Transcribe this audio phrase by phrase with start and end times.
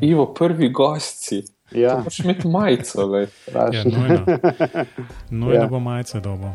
[0.00, 1.42] Ivo, prvi gosti.
[1.72, 3.26] Ja, Moš imeti majico, lej.
[3.54, 4.26] Ja, nujno.
[5.30, 5.66] Nujno Ja.
[5.66, 6.48] bo majice dobo.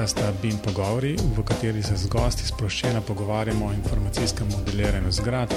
[0.00, 5.54] Oddaji podcasta BIM Pogovori, v kateri se z gosti sproščeno pogovarjamo o informacijskem modeliranju zgrad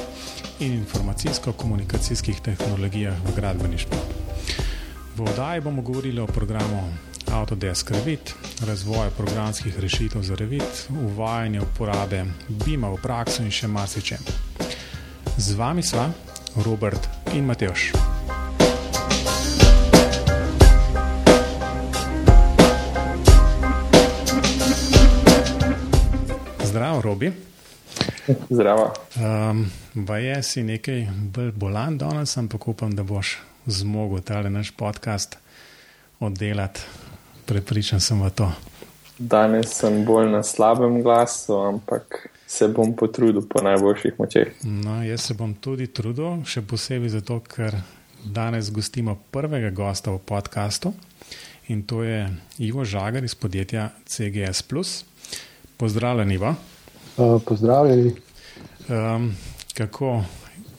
[0.60, 3.98] in informacijsko-komunikacijskih tehnologijah v gradbeništvu.
[5.16, 6.84] V oddaji bomo govorili o programu
[7.32, 8.34] Autodesk Revit,
[8.68, 14.20] razvoju programskih rešitev za Revit, uvajanju uporabe BIM-a v prakso in še marsičem.
[15.38, 16.10] Z vami sva
[16.66, 18.13] Robert in Mateoš.
[26.74, 27.32] Zdravo, Robi.
[28.50, 28.94] Zdravo.
[29.16, 31.04] Um, Va je si nekaj
[31.36, 35.38] bolj bolan danes, ampak upam, da boš zmogel tale naš podcast
[36.20, 36.82] oddelati.
[37.46, 38.50] Prepričan sem v to.
[39.20, 44.58] Danes sem bolj na slabem glasu, ampak se bom potrudil po najboljših močeh.
[44.64, 47.78] No, jaz se bom tudi trudil, še posebej zato, ker
[48.26, 50.98] danes gostimo prvega gosta v podkastu
[51.70, 52.26] in to je
[52.58, 54.66] Ivo Žagar iz podjetja CGS.
[55.84, 56.56] Pozdravljen, Ivo.
[57.18, 58.12] Uh, pozdravljeni.
[58.90, 59.36] Um,
[59.78, 60.22] kako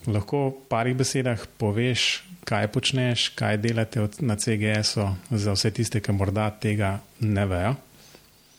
[0.06, 6.00] lahko v parih besedah poveš, kaj počneš, kaj delate od, na CGS-u, za vse tiste,
[6.00, 7.74] ki morda tega ne vejo?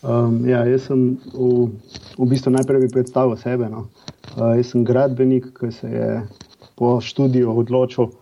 [0.05, 1.49] Um, ja, jaz sem v,
[2.13, 3.65] v bistvu najprej bi predstavil sebe.
[3.65, 3.87] No.
[4.37, 6.09] Uh, jaz sem gradbenik, ki se je
[6.77, 8.13] po študiju odločil,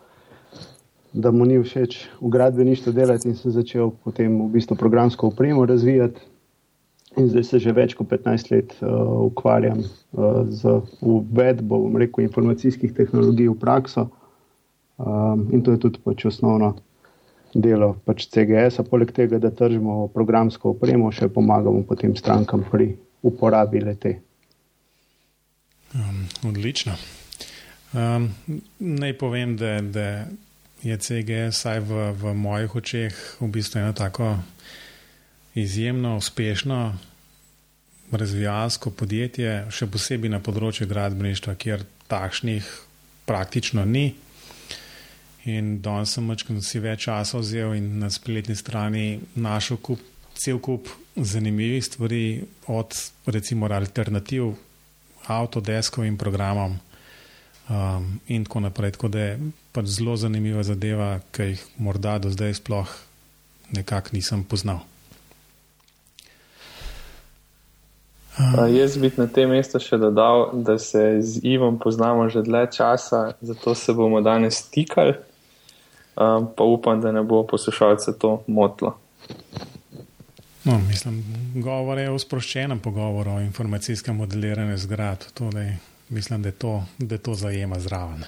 [1.11, 5.67] da mu ni všeč v gradbeništvu delati in sem začel potem v bistvu programsko opremo
[5.67, 6.31] razvijati.
[7.17, 8.89] In zdaj se že več kot 15 let uh,
[9.27, 14.07] ukvarjam uh, z uvedbo rekel, informacijskih tehnologij v prakso.
[14.97, 16.73] Um, in to je tudi pač osnovno
[17.53, 18.85] delo pač CGS-a.
[18.87, 24.15] Poleg tega, da tržimo programsko opremo, še pomagamo potem strankam pri uporabi lete.
[25.93, 26.97] Um, odlično.
[27.93, 28.31] Um,
[28.79, 30.25] naj povem, da, da
[30.81, 34.33] je CGS vsaj v, v mojih očeh v bistvu eno tako
[35.55, 36.97] izjemno uspešno
[38.11, 42.67] razvijalsko podjetje, še posebej na področju gradbeništva, kjer takšnih
[43.25, 44.13] praktično ni.
[45.49, 50.01] In danes sem večkrat si več časa vzel in na spletni strani našel kup,
[50.39, 54.53] cel kup zanimivih stvari, od recimo alternativ
[55.23, 56.73] Autodeskovim programom
[57.69, 58.95] um, in tako naprej.
[58.97, 62.91] Tako da je pač zelo zanimiva zadeva, ki jih morda do zdaj sploh
[63.71, 64.83] nekako nisem poznal.
[68.33, 72.65] Uh, jaz bi na tem mestu še dodal, da se z Ivom poznamo že dlje
[72.73, 75.13] časa, zato se bomo danes stikali,
[76.17, 78.95] um, pa upam, da ne bo poslušalce to motlo.
[80.63, 81.21] No, mislim,
[81.55, 85.25] govor je o sproščenem pogovoru o informacijskem modeliranju zgrad.
[85.33, 85.75] Torej,
[86.09, 88.23] mislim, da, to, da to zajema zraven.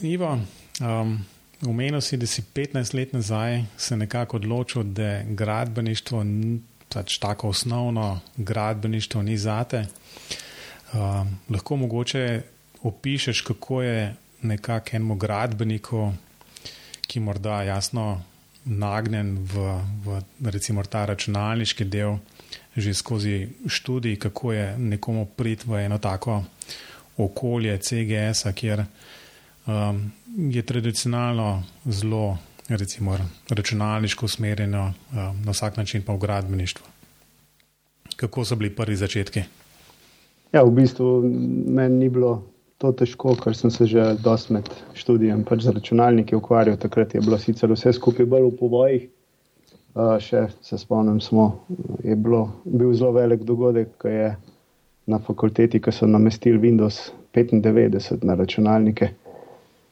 [0.00, 0.38] Ivo,
[0.80, 1.18] um,
[1.64, 6.24] Omenil si, da si 15 let nazaj se nekako odločil, da gradbeništvo,
[6.88, 9.86] pač tako osnovno gradbeništvo, ni zate.
[10.92, 12.42] Um, lahko mogoče
[12.82, 16.12] opišeš, kako je nekako enemu gradbeniku,
[17.06, 18.22] ki morda jasno
[18.64, 22.18] nagnjen v, v recimo ta računalniški del,
[22.76, 26.42] že skozi študij, kako je nekomu prid v eno tako
[27.16, 28.84] okolje CGS-a, kjer
[29.66, 32.38] um, je tradicionalno zelo,
[32.68, 33.16] recimo,
[33.50, 36.86] računalniško usmerjeno, um, na vsak način pa v gradbeništvu.
[38.16, 39.42] Kako so bili prvi začetki?
[40.52, 41.22] Ja, v bistvu
[41.66, 42.42] meni ni bilo
[42.78, 46.76] to težko, ker sem se že dosti med študijem pač z računalniki ukvarjal.
[46.76, 49.06] Takrat je bilo sicer vse skupaj bolj v povojih.
[49.96, 51.64] Uh, še se spomnim, smo,
[52.04, 54.34] je bilo, bil zelo velik dogodek, ko je
[55.06, 59.08] na fakulteti, ko so namestili Windows 95 na računalnike.
[59.08, 59.25] Uh,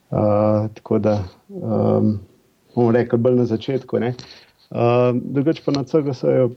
[0.09, 2.19] tako da um,
[2.75, 3.97] bomo rekli, bolj na začetku.
[3.97, 6.51] Uh, Drugač pa na CGS-u,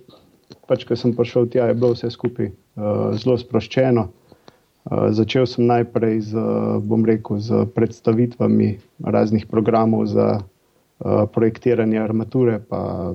[0.68, 4.08] pač, ko sem prišel tja, je bilo vse skupaj uh, zelo sproščeno.
[4.88, 6.44] Uh, začel sem najprej z,
[6.84, 13.14] bom rekel, z predstavitvami raznih programov za uh, projektiranje armature, pa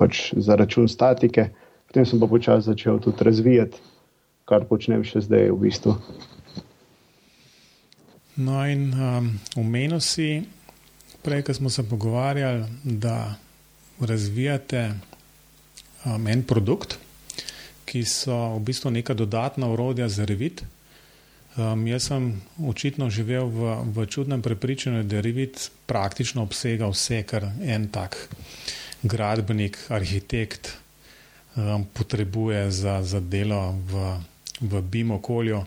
[0.00, 1.50] pač za račun statike.
[1.90, 3.80] Potem sem pa počasi začel tudi razvijati,
[4.46, 5.96] kar počnem še zdaj v bistvu.
[8.40, 9.28] No, in um,
[9.60, 10.40] omenil si,
[11.20, 13.36] prej, ko smo se pogovarjali, da
[14.00, 14.94] razvijate
[16.04, 16.96] um, en produkt,
[17.84, 20.62] ki so v bistvu neka dodatna urodja za revit.
[21.58, 22.30] Um, jaz sem
[22.64, 28.16] očitno živel v, v čudnem prepričanju, da revit praktično obsega vse, kar en tak
[29.02, 30.72] gradbenik, arhitekt
[31.56, 34.14] um, potrebuje za, za delo v,
[34.60, 35.64] v BIM okolju.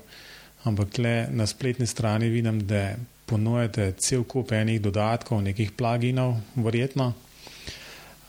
[0.63, 2.95] Ampak le na spletni strani vidim, da
[3.25, 7.11] ponujate cel kup enih dodatkov, nekih pluginov, verjetno,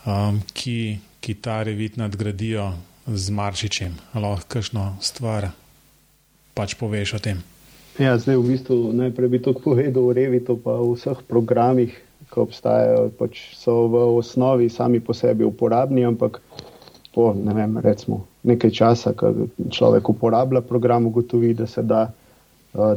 [0.05, 2.71] um, ki, ki ta revit nadgradijo
[3.07, 3.95] z marčičem.
[4.15, 5.51] Lahko kakšno stvar
[6.55, 7.43] pač poveš o tem.
[7.99, 11.95] Ja, zdaj v bistvu najprej bi to povedal o revitu, pa v vseh programih,
[12.27, 16.41] ki obstajajo, pač so v osnovi sami po sebi uporabni, ampak
[17.15, 22.09] po ne vem, recimo, nekaj časa, ko človek uporablja program, ugotovi, da se da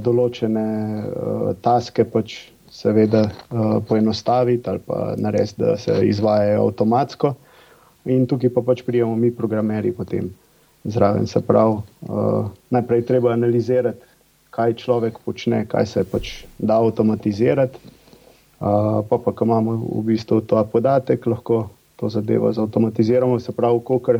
[0.02, 0.64] določene
[1.06, 2.38] uh, taske pač
[2.70, 7.34] seveda uh, poenostaviti ali pa narediti, da se izvajajo avtomatsko.
[8.08, 10.30] In tukaj pa pač prijemo mi, programeri, potem
[10.84, 11.26] zraven.
[11.26, 14.04] Se pravi, uh, najprej treba analizirati,
[14.54, 17.78] kaj človek počne, kaj se pač da avtomatizirati.
[18.58, 23.80] Uh, pa pa, ko imamo v bistvu ta podatek, lahko to zadevo zautomatiziramo, se pravi,
[23.84, 24.18] koliko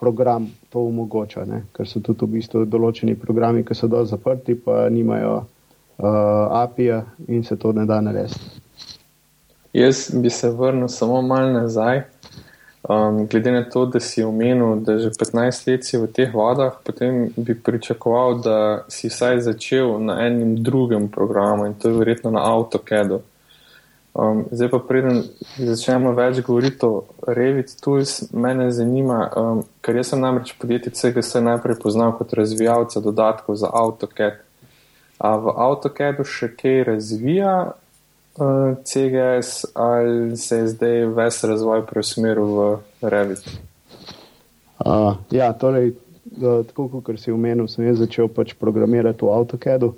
[0.00, 1.62] program to omogoča, ne?
[1.72, 7.02] ker so tudi v bistvu določeni programi, ki so dovolj zaprti, pa nimajo uh, API-ja
[7.28, 8.60] in se to ne da narediti.
[9.76, 12.04] Jaz bi se vrnil samo malo nazaj.
[12.88, 16.76] Um, glede na to, da si omenil, da že 15 let si v teh vodah,
[16.84, 18.58] potem bi pričakoval, da
[18.88, 23.20] si vsaj začel na enem drugem programu in to je verjetno na AutoCAD-u.
[24.16, 25.18] Um, zdaj pa preden
[25.60, 31.36] začnemo več govoriti o Revit Tools, mene zanima, um, ker jaz sem namreč podjetje CGS
[31.44, 34.38] najprej poznal kot razvijalca dodatkov za AutoCAD.
[35.20, 42.56] A v AutoCAD-u še kaj razvija uh, CGS ali se je zdaj ves razvoj preusmeril
[42.56, 42.66] v
[43.04, 43.44] Revit?
[44.80, 45.92] Uh, ja, torej,
[46.24, 49.92] da, tako kot si omenil, sem jaz začel pač programirati v AutoCAD-u.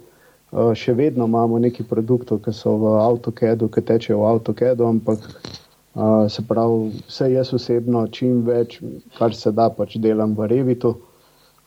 [0.49, 5.27] Eh, še vedno imamo neki produktov, ki so v AutoCAD-u, ki tečejo v AutoCAD-u, ampak
[5.29, 8.79] uh, se pravi, vse jaz osebno čim več,
[9.19, 10.95] kar se da, pač delam v Revitu.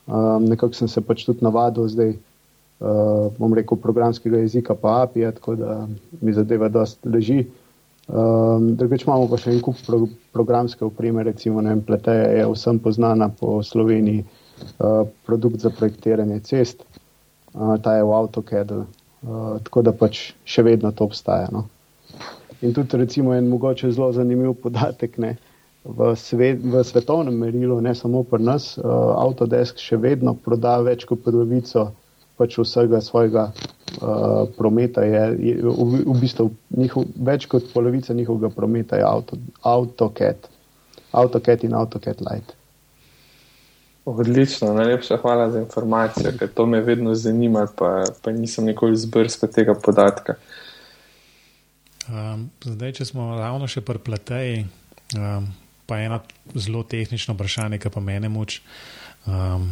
[0.10, 2.16] Um, nekako sem se pač tudi navadil zdaj,
[2.82, 5.76] uh, bom rekel, programskega jezika pa API, tako da
[6.18, 7.44] mi zadeva dost leži.
[8.10, 12.82] Um, Drugič imamo pa še en kup pro, programske opreme, recimo vem, Pleteja je vsem
[12.82, 14.26] poznana po Sloveniji,
[14.82, 16.82] uh, produkt za projektiranje cest
[17.54, 21.50] ta je v AutoCAD-u, uh, tako da pač še vedno to obstaja.
[21.52, 21.66] No.
[22.62, 25.18] In tudi, recimo, en mogoče zelo zanimiv podatek.
[25.18, 25.36] Ne,
[25.84, 28.86] v, svet, v svetovnem merilu, ne samo pri nas, uh,
[29.18, 31.90] Autodesk še vedno proda več kot polovico
[32.38, 35.04] pač vsega svojega uh, prometa.
[35.06, 40.50] Je, je, v, v bistvu njihov, več kot polovica njihovega prometa je auto, AutoCAD,
[41.12, 42.61] AutoCAD in AutoCAD Lite.
[44.06, 49.50] Odlično, najlepša hvala za informacijo, ker to me vedno zanima, pa, pa nisem nikoli zbrskal
[49.54, 50.36] tega podatka.
[52.10, 54.66] Um, zdaj, če smo ravno še pri pleteji,
[55.14, 55.46] um,
[55.86, 56.18] pa eno
[56.58, 58.64] zelo tehnično vprašanje, ki pa mene muči.
[59.30, 59.70] Um,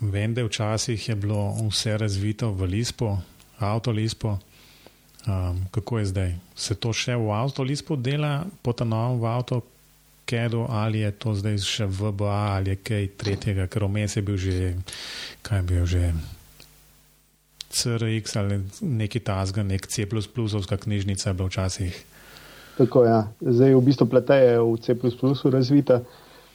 [0.00, 3.16] vem, da včasih je bilo vse razvito v Lispo,
[3.58, 4.36] avto Lispo.
[5.24, 6.34] Um, kako je zdaj?
[6.54, 9.64] Se to še v avto Lispo dela, potanovno v avto
[10.26, 14.36] CAD-u, ali je to zdaj še VBA ali je kaj tretjega, ker omes je bil
[14.40, 14.72] že,
[15.42, 16.12] kaj je bil že.
[17.74, 21.94] CRX ali neki tasga, nek C++-ovska knjižnica je bila včasih.
[22.78, 23.10] Tako je.
[23.10, 23.20] Ja.
[23.40, 24.94] Zdaj v bistvu pleteje v C++
[25.50, 26.02] razvita.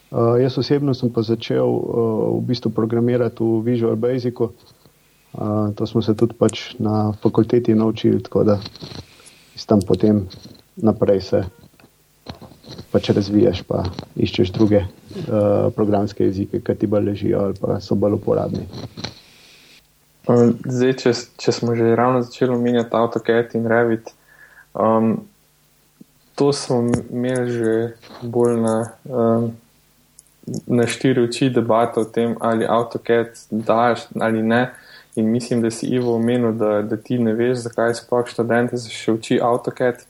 [0.09, 4.55] Uh, jaz osebno sem pa začel uh, v bistvu programirati v Visual Basicu.
[5.35, 8.57] Uh, to smo se tudi pač na fakulteti naučili, tako da
[9.55, 10.25] sem potem
[10.81, 11.43] naprej se
[12.91, 13.83] pač razvijaš, pa
[14.15, 18.67] iščeš druge uh, programske jezike, ki ti bolj ležijo ali pa so bolj uporabni.
[20.29, 24.11] Zdaj, če, če smo že ravno začeli omenjati AutoCAD in Revit,
[24.77, 25.15] um,
[26.37, 27.73] to smo imeli že
[28.21, 28.75] bolj na,
[29.09, 29.49] um,
[30.67, 34.69] na štiri oči debato o tem, ali AutoCAD daš ali ne.
[35.17, 39.17] In mislim, da si Ivo omenil, da, da ti ne veš, zakaj sploh študente še
[39.17, 40.05] uči AutoCAD.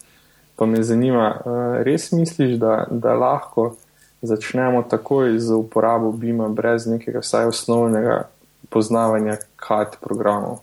[0.60, 3.74] Pa me zanima, eh, res misliš, da, da lahko
[4.22, 8.26] začnemo takoj z uporabo BIM-a brez nekega vsaj osnovnega
[8.70, 10.60] poznavanja KAT programov?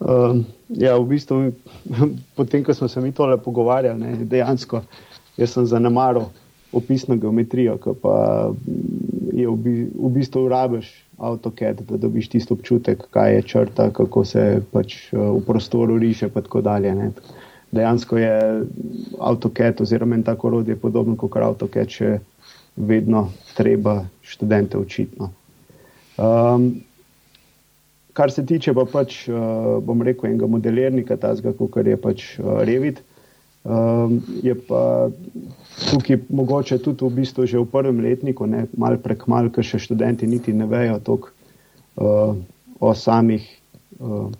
[0.00, 1.52] Um, ja, v bistvu,
[2.38, 4.82] potem, ko smo se mi tole pogovarjali, ne, dejansko
[5.36, 6.26] jaz sem zanemaril
[6.72, 8.16] opisno geometrijo, ki pa
[9.34, 14.62] je v, v bistvu urabiš AutoCAD, da dobiš tisto občutek, kaj je črta, kako se
[14.72, 16.94] pač eh, v prostoru riše in tako dalje.
[16.94, 17.12] Ne
[17.74, 18.34] dejansko je
[19.18, 22.18] AutoCAD oziroma tako orodje podobno kot AutoCAD še
[22.76, 25.18] vedno treba študente učiti.
[25.18, 25.30] No.
[26.16, 26.68] Um,
[28.12, 32.62] kar se tiče pa pač, uh, bom rekel, enega modelirnika, tazga, kot je pač uh,
[32.66, 33.00] Revit,
[33.64, 35.10] um, je pa
[35.90, 39.82] tukaj mogoče tudi v bistvu že v prvem letniku, ne, mal prek mal, ker še
[39.82, 41.34] študenti niti ne vejo toliko
[41.98, 42.34] uh,
[42.80, 43.42] o samih,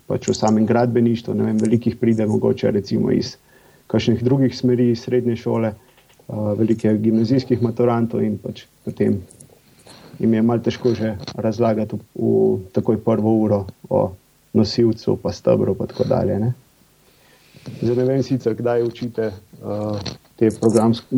[0.07, 3.35] pač o samem gradbeništvu, ne vem, velikih pride mogoče recimo iz
[3.87, 5.71] kakšnih drugih smeri, iz srednje šole,
[6.27, 9.21] uh, velike gimnazijskih maturantov in pač potem
[10.19, 14.11] jim je malo težko že razlagati v, v takoj prvo uro o
[14.55, 16.39] nosilcu, pa stebru, pa tako dalje.
[16.39, 16.53] Ne?
[17.81, 19.99] Zdaj ne vem sicer, kdaj učite uh,
[20.39, 20.49] te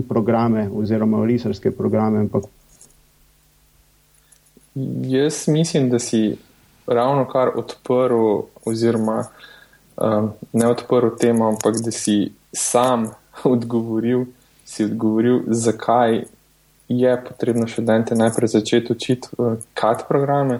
[0.08, 2.26] programe oziroma risarske programe.
[2.26, 2.50] Ampak...
[5.06, 6.38] Jaz mislim, da si
[6.88, 9.26] ravno kar odprl, oziroma
[9.98, 13.10] um, ne odprl temo, ampak da si sam
[13.44, 14.26] odgovoril,
[14.66, 16.24] si odgovoril, zakaj
[16.88, 19.28] je potrebno študente najprej začeti učiti
[19.80, 20.60] CAD programe.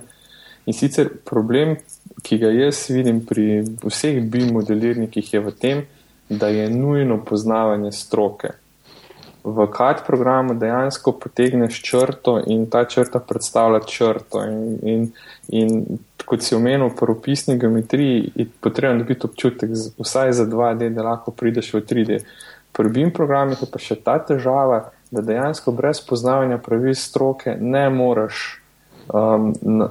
[0.66, 1.78] In sicer problem,
[2.24, 5.86] ki ga jaz vidim pri vseh BIM modelirnikih, je v tem,
[6.30, 8.50] da je nujno poznavanje stroke.
[9.48, 14.44] V CAD programu dejansko potegneš črto in ta črta predstavlja črto.
[14.44, 15.06] In, in,
[15.48, 21.08] in kot si omenil, pri opisni geometriji je potrebno dobiti občutek, vsaj za 2D, da
[21.08, 22.20] lahko prideš v 3D.
[22.76, 27.88] Pri BIM programih je pa še ta težava, da dejansko brez poznavanja pravil stroke ne
[27.90, 28.60] moreš,
[29.08, 29.88] um, na,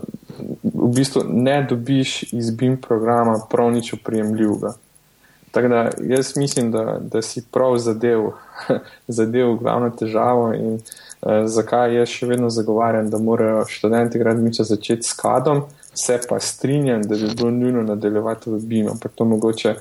[0.62, 4.76] v bistvu ne dobiš iz BIM programa prav nič oprijemljivega.
[5.56, 8.26] Tako da jaz mislim, da, da si prav zadev,
[9.18, 10.80] zadev glavno težavo in uh,
[11.46, 15.62] zakaj jaz še vedno zagovarjam, da morajo študenti gradmiča začeti s kadom,
[15.94, 19.74] se pa strinjam, da bi bilo nujno nadaljevati v BIM, ampak to mogoče,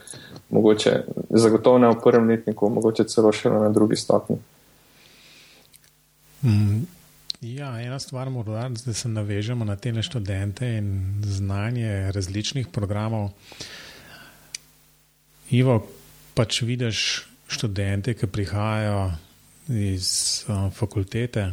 [0.50, 0.94] mogoče
[1.29, 4.39] zagotovo ne v prvem letniku, mogoče celo še na drugi stopni.
[6.41, 6.86] Mm,
[7.41, 13.34] ja, ena stvar morda, da se navežemo na te študente in znanje različnih programov.
[15.52, 15.88] Ivo,
[16.34, 19.12] pač vidiš študente, ki prihajajo
[19.70, 20.08] iz
[20.48, 21.52] uh, fakultete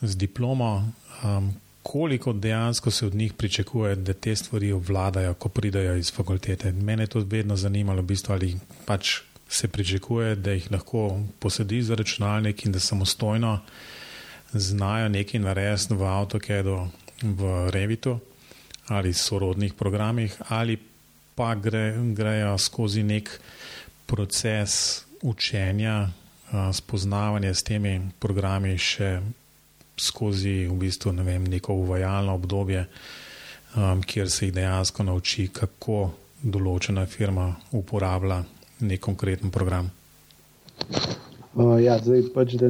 [0.00, 0.92] z diplomo,
[1.22, 1.52] um,
[1.82, 6.72] koliko dejansko se od njih pričakuje, da te stvari obvladajo, ko pridajo iz fakultete.
[6.72, 8.56] Mene je to vedno zanimalo, v bistvu, ali
[8.86, 13.60] pač se pričakuje, da jih lahko posedi za računalnik in da samostojno
[14.52, 16.88] znajo nekaj narediti v AutoCAD-u,
[17.22, 18.18] v Revitu
[18.86, 20.78] ali sorodnih programih, ali
[21.34, 23.30] pa gre, grejo skozi nek
[24.06, 26.08] proces učenja,
[26.72, 29.18] spoznavanja s temi programi še
[29.96, 32.84] skozi v bistvu, ne vem, neko uvajalno obdobje,
[34.06, 35.98] kjer se jih dejansko nauči, kako
[36.42, 38.42] določena firma uporablja
[38.84, 39.90] nek konkreten program?
[41.54, 42.68] Uh, ja, zdaj pač, da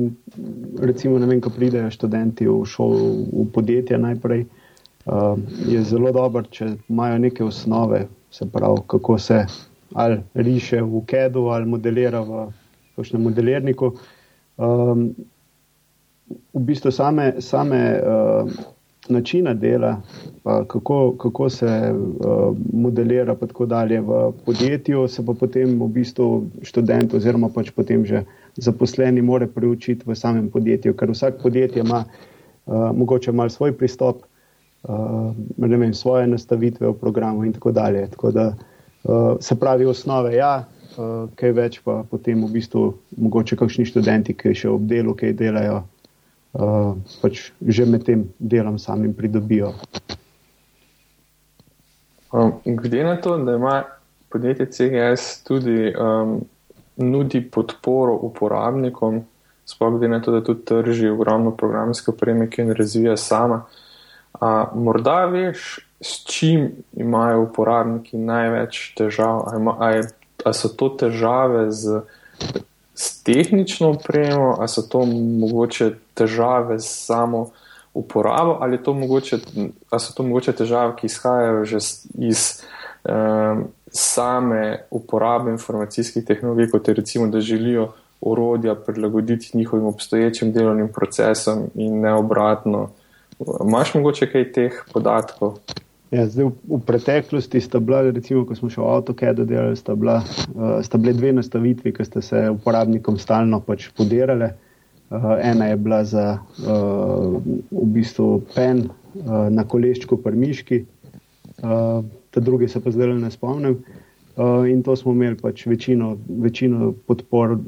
[0.85, 2.99] recimo, ne vem, ko pridejo študenti v šolo,
[3.33, 8.05] v podjetje najprej, uh, je zelo dobro, če imajo neke osnove,
[8.35, 9.45] se pravi, kako se
[9.95, 12.49] ali riše v KED-u ali modelira v
[12.97, 13.93] kakšnem modelirniku.
[14.57, 15.15] Um,
[16.55, 18.51] v bistvu same, same uh,
[19.09, 20.01] načina dela,
[20.43, 26.47] kako, kako se uh, modelira, pa tako dalje v podjetju, se pa potem v bistvu
[26.63, 28.25] študent oziroma pač potem že
[28.57, 34.25] zaposleni more preučiti v samem podjetju, ker vsak podjetje ima uh, mogoče mal svoj pristop,
[34.89, 38.07] uh, vem, svoje nastavitve v programu in tako dalje.
[38.11, 40.65] Tako da uh, se pravi osnove, ja.
[40.95, 45.33] Uh, kaj več pa potem v bistvu mogoče kakšni študenti, ki še ob delu kaj
[45.35, 45.81] delajo,
[46.55, 49.73] uh, pač že med tem delom samim pridobijo.
[52.35, 53.83] Um, glede na to, da ima
[54.31, 56.41] podjetje CGS tudi um,
[56.97, 59.23] nudi podporo uporabnikom,
[59.67, 63.65] sploh glede na to, da tudi trži ogromno programske opreme, ki jih razvija sama.
[64.41, 69.47] A, morda veš, s čim imajo uporabniki največ težav?
[69.79, 70.03] Ali
[70.53, 72.03] so to težave z
[72.95, 77.51] s tehnično opremo, ali so to mogoče težave z samo
[77.95, 79.39] uporabo, ali, mogoče,
[79.91, 81.79] ali so to mogoče težave, ki izhajajo že
[82.19, 82.63] iz
[83.05, 90.89] um, same uporabe informacijskih tehnologij, kot je recimo, da želijo orodja prilagoditi njihovim obstoječim delovnim
[90.89, 92.91] procesom in ne obratno.
[93.41, 95.59] Imaš mogoče kaj teh podatkov?
[96.15, 99.97] Ja, zdaj, v, v preteklosti sta bila, recimo, ko smo še v AutoCAD delali, sta,
[99.99, 100.21] bila,
[100.55, 104.53] uh, sta bile dve nastavitvi, ki sta se uporabnikom stalno pač podirale.
[105.11, 110.79] Uh, ena je bila za uh, v bistvu pen uh, na koleščku pri miški,
[111.65, 113.81] uh, ta drugi se pa zdaj ne spomnim.
[114.35, 117.59] Uh, in to smo imeli pač večino, večino podpor,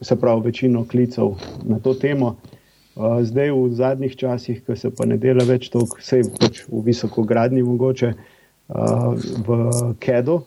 [0.00, 1.36] se pravi, večino klicev
[1.68, 2.32] na to temo.
[2.32, 2.56] Uh,
[2.96, 7.22] zdaj, v zadnjih časih, ko se pa ne dela več toliko, vse pač v visoko
[7.22, 9.14] gradni mogoče, uh,
[9.46, 9.60] v
[10.02, 10.40] KEDO,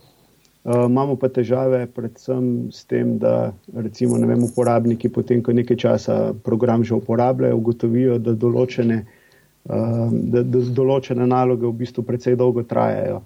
[0.64, 6.16] Uh, imamo pa težave predvsem s tem, da recimo, vem, uporabniki potem, ko nekaj časa
[6.40, 12.64] program že uporabljajo, ugotovijo, da določene, uh, da, da določene naloge v bistvu precej dolgo
[12.64, 13.20] trajajo.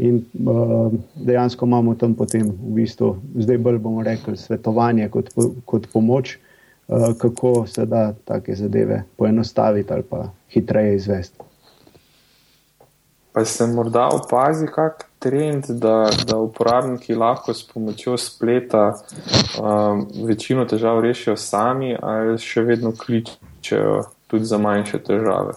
[0.00, 0.88] In uh,
[1.28, 5.28] dejansko imamo tam potem v bistvu, zdaj bolj bomo rekli, svetovanje kot,
[5.68, 6.47] kot pomoč, uh,
[7.18, 11.38] kako se da take zadeve poenostaviti ali pa hitreje izvesti.
[13.32, 20.64] Pa se morda opazi kak trend, da, da uporabniki lahko s pomočjo spleta um, večino
[20.64, 25.54] težav rešijo sami, ali še vedno kličejo tudi za manjše težave?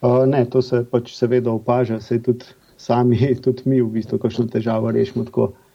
[0.00, 2.44] Uh, ne, to se pač seveda opaža, se tudi
[2.76, 5.67] sami, tudi mi v bistvu kakšno težavo rešimo tako, uh,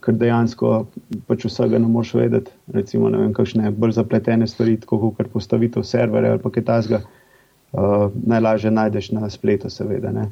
[0.00, 0.86] ker dejansko
[1.28, 5.84] pač vsega ne moš vedeti, recimo ne vem, kakšne bolj zapletene stvari, tako kot postavitev
[5.84, 7.02] serverja ali kaj tasga
[7.76, 10.12] uh, najlažje najdeš na spletu, seveda.
[10.12, 10.30] Ne?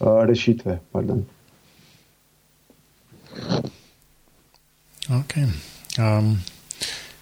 [0.00, 0.78] Uh, rešitve.
[0.92, 1.24] Pardon.
[5.10, 5.34] Ok.
[5.98, 6.38] Um,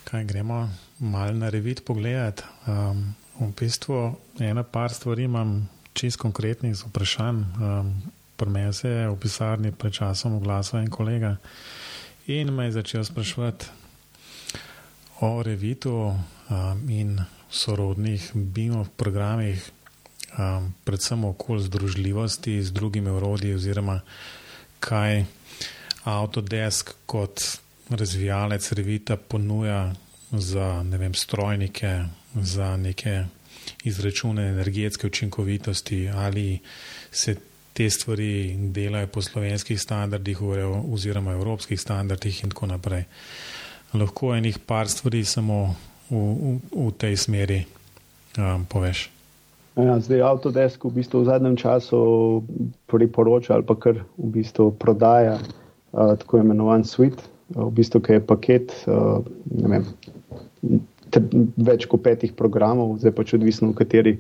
[0.04, 2.42] kaj gremo malo na revit pogledati?
[2.66, 7.42] Um, v bistvu ena par stvari imam čist konkretnih vprašanj.
[7.56, 7.92] Um,
[8.38, 11.37] Pri meni se je v pisarni pred časom oglasil en kolega
[12.30, 13.66] in me je začel spraševati
[15.21, 17.18] o revitu um, in
[17.50, 19.59] sorodnih BIM-ov programih,
[20.38, 24.00] um, predvsem okoli združljivosti z drugimi urodji, oziroma
[24.80, 25.25] kaj
[26.04, 27.42] Autodesk kot
[27.90, 29.92] razvijalec Revita ponuja
[30.30, 32.04] za ne vem, strojnike,
[32.35, 33.25] za neke
[33.85, 36.59] izračune energetske učinkovitosti, ali
[37.11, 37.37] se
[37.78, 40.38] te stvari delajo po slovenskih standardih
[40.92, 43.04] oziroma evropskih standardih in tako naprej.
[43.94, 45.76] Lahko enih par stvari samo
[46.11, 49.06] v, v, v tej smeri um, poveš?
[49.78, 52.02] Ja, zdaj Autodesk v, bistvu v zadnjem času
[52.90, 57.22] priporoča ali pa kar v bistvu prodaja uh, tako imenovan suite,
[57.55, 59.22] uh, v bistvu, ki je paket uh,
[59.55, 59.87] vem,
[61.62, 64.18] več kot petih programov, zdaj pač odvisno, v kateri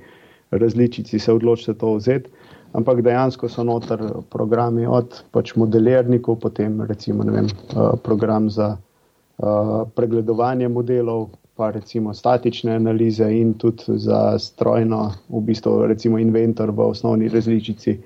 [0.54, 2.37] različici se odločite to vzeti.
[2.72, 9.88] Ampak dejansko so noter programi od pač modelirnikov, potem recimo vem, uh, program za uh,
[9.96, 16.92] pregledovanje modelov, pa recimo statične analize in tudi za strojno, v bistvu recimo inventor v
[16.92, 17.96] osnovni različici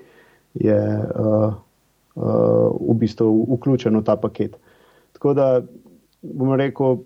[0.53, 1.53] je uh,
[2.15, 4.57] uh, v bistvu vključen v ta paket.
[5.13, 5.61] Tako da
[6.23, 7.03] bom rekel,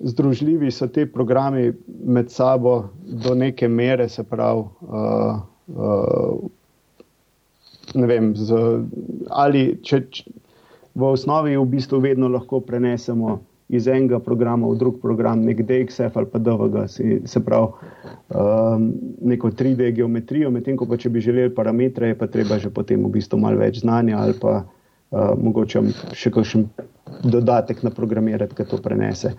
[0.00, 1.72] združljivi so te programi
[2.04, 5.36] med sabo do neke mere, se pravi, uh,
[5.76, 6.38] uh,
[7.94, 8.56] ne vem, z,
[9.30, 10.24] ali če, če
[10.94, 16.16] v osnovi v bistvu vedno lahko prenesemo iz enega programa v drug program, nek DXF
[16.18, 17.70] ali pa DVG, se, se pravi
[18.34, 18.90] um,
[19.22, 22.98] neko 3D geometrijo, medtem ko pa če bi želeli parametre, je pa treba že potem
[23.06, 25.84] v bistvu malo več znanja ali pa uh, mogoče
[26.18, 26.66] še kakšen
[27.30, 29.36] dodatek na programirati, ki to prenese.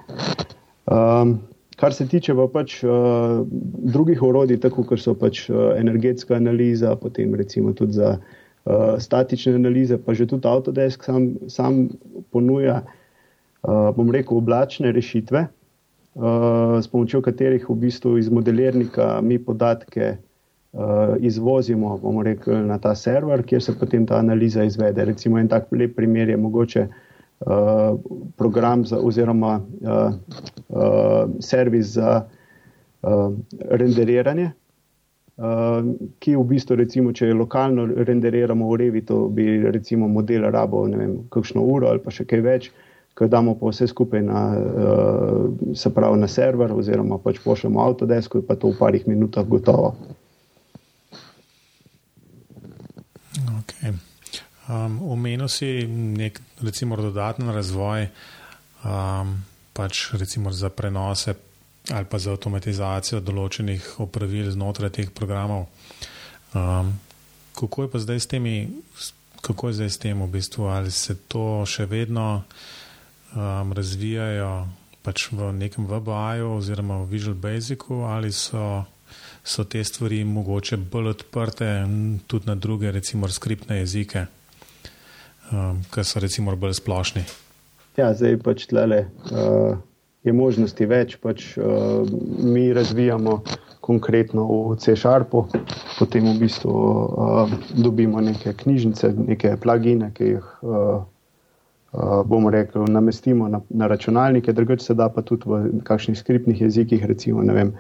[0.88, 1.42] Um,
[1.76, 3.44] kar se tiče pa pač uh,
[3.92, 8.40] drugih orodij, tako kot so pač uh, energetska analiza, potem recimo tudi za uh,
[9.00, 11.89] statične analize, pa že tudi Autodesk sam, sam
[12.32, 19.39] ponuja uh, bom rekel, oblačne rešitve, uh, s pomočjo katerih v bistvu iz modelirnika mi
[19.39, 25.06] podatke uh, izvozimo rekel, na ta server, kjer se potem ta analiza izvede.
[25.06, 27.97] Recimo en tak lep primer je mogoče uh,
[28.38, 30.13] program za, oziroma uh,
[30.69, 32.26] uh, servis za
[33.02, 33.34] uh,
[33.69, 34.52] renderiranje.
[35.41, 40.99] Uh, ki v bistvu, recimo, če lokalno renderiramo v Revitu, bi recimo model rabo, ne
[40.99, 42.67] vem, kakšno uro ali pa še kaj več,
[43.17, 48.38] ko damo pa vse skupaj na, uh, se pravi na server, oziroma pač pošljemo Autodesk,
[48.45, 49.95] pa to v parih minutah gotovo.
[53.63, 53.97] Okay.
[54.69, 58.12] Um, omenil si nek, recimo, dodatni razvoj,
[58.86, 59.39] um,
[59.73, 61.34] pač recimo za prenose
[61.89, 65.65] ali pa za avtomatizacijo določenih opravil znotraj teh programov.
[66.54, 66.94] Um,
[67.58, 68.56] kako je pa zdaj s temi,
[69.41, 72.44] kako je zdaj s tem v bistvu, ali se to še vedno
[73.34, 74.67] um, razvijajo
[75.02, 78.86] pač v nekem VBA-ju oziroma v Visual Basicu, ali so,
[79.41, 81.72] so te stvari mogoče bolj odprte
[82.30, 84.28] tudi na druge, recimo skriptne jezike,
[85.50, 87.26] um, ki so recimo bolj splošni.
[87.98, 89.08] Ja, zdaj pač tlele.
[89.34, 89.82] Uh...
[90.21, 92.05] Je možnosti več, pač uh,
[92.45, 93.39] mi razvijamo
[93.81, 95.47] konkretno v C-Sharpu,
[95.97, 102.86] potem v bistvu uh, dobimo neke knjižnice, neke plagine, ki jih uh, uh, bomo rekli,
[102.86, 107.73] namestimo na, na računalnike, drugače se da pa tudi v kakšnih skriptnih jezikih, recimo vem,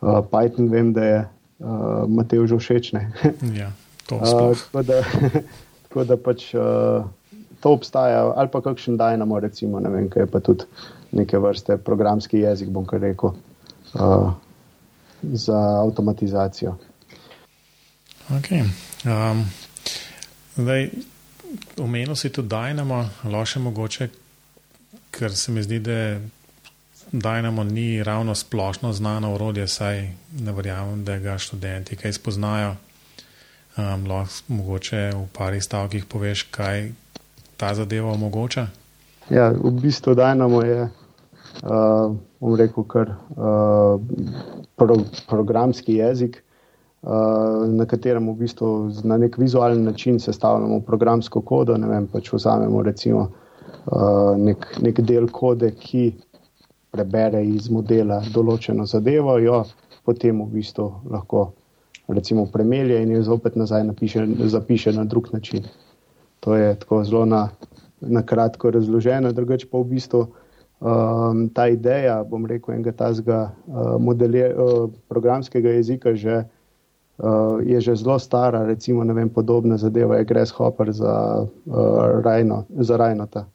[0.00, 3.04] uh, Python, vem, da je uh, Matej že všečne.
[3.60, 3.68] ja,
[4.08, 5.04] to uh, tako, da,
[5.88, 7.04] tako da pač uh,
[7.60, 10.64] to obstaja, ali pa kakšen Dynamo, recimo, ne vem, kaj je pa tudi
[11.12, 13.34] neke vrste programski jezik, bom kar rekel,
[13.94, 14.32] uh,
[15.22, 16.76] za avtomatizacijo.
[18.30, 18.64] Okay.
[19.04, 19.44] Um,
[20.56, 20.90] zdaj,
[21.78, 24.08] omenil si tudi Dynamo, loše mogoče,
[25.10, 26.18] ker se mi zdi, da
[27.12, 30.08] Dynamo ni ravno splošno znano urodje, saj
[30.40, 32.76] ne verjamem, da ga študenti kaj spoznajo.
[33.76, 36.92] Um, lahko mogoče v parih stavkih poveš, kaj
[37.56, 38.66] ta zadeva omogoča.
[39.30, 40.88] Ja, v bistvu Dynamo je,
[41.60, 44.00] uh, bom rekel, kar uh,
[44.76, 44.96] pro,
[45.28, 46.42] programski jezik.
[47.02, 48.66] Eh, na katerem v bistvu
[49.02, 51.74] na nek vizualen način sestavljamo programsko kodo.
[51.76, 56.12] Ne vem, pač vzamemo recimo uh, nek, nek del kode, ki
[56.94, 59.64] prebere iz modela določeno zadevo, jo
[60.06, 61.48] potem v bistvu lahko
[62.06, 64.22] recimo premelje in jo zopet nazaj napiše,
[64.54, 65.66] zapiše na drug način.
[66.46, 67.48] To je tako zelo na,
[68.00, 70.26] na kratko razloženo, drugače pa v bistvu.
[70.82, 76.50] Um, ta ideja, bom rekel, enega tazga uh, uh, programskega jezika že uh,
[77.18, 82.96] uh, je že zelo stara, recimo, vem, podobna zadeva je Grasshopper za, uh, Rajno, za
[82.96, 83.46] Rajnota.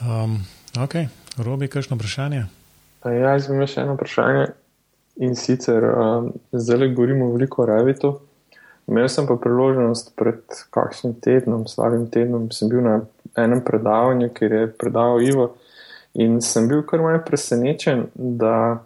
[0.00, 0.38] Um,
[0.82, 0.94] ok,
[1.38, 2.46] Robi, kakšno vprašanje?
[3.04, 4.50] Ja, jaz imam še eno vprašanje
[5.20, 8.10] in sicer um, zdaj govorimo veliko o Revitu.
[8.88, 10.40] Imel sem pa priložnost pred
[10.74, 13.00] kakšnim tednom, slabim tednom, sem bil na
[13.38, 15.52] enem predavanju, kjer je predaval Ivo
[16.14, 18.82] in sem bil kar malce presenečen, da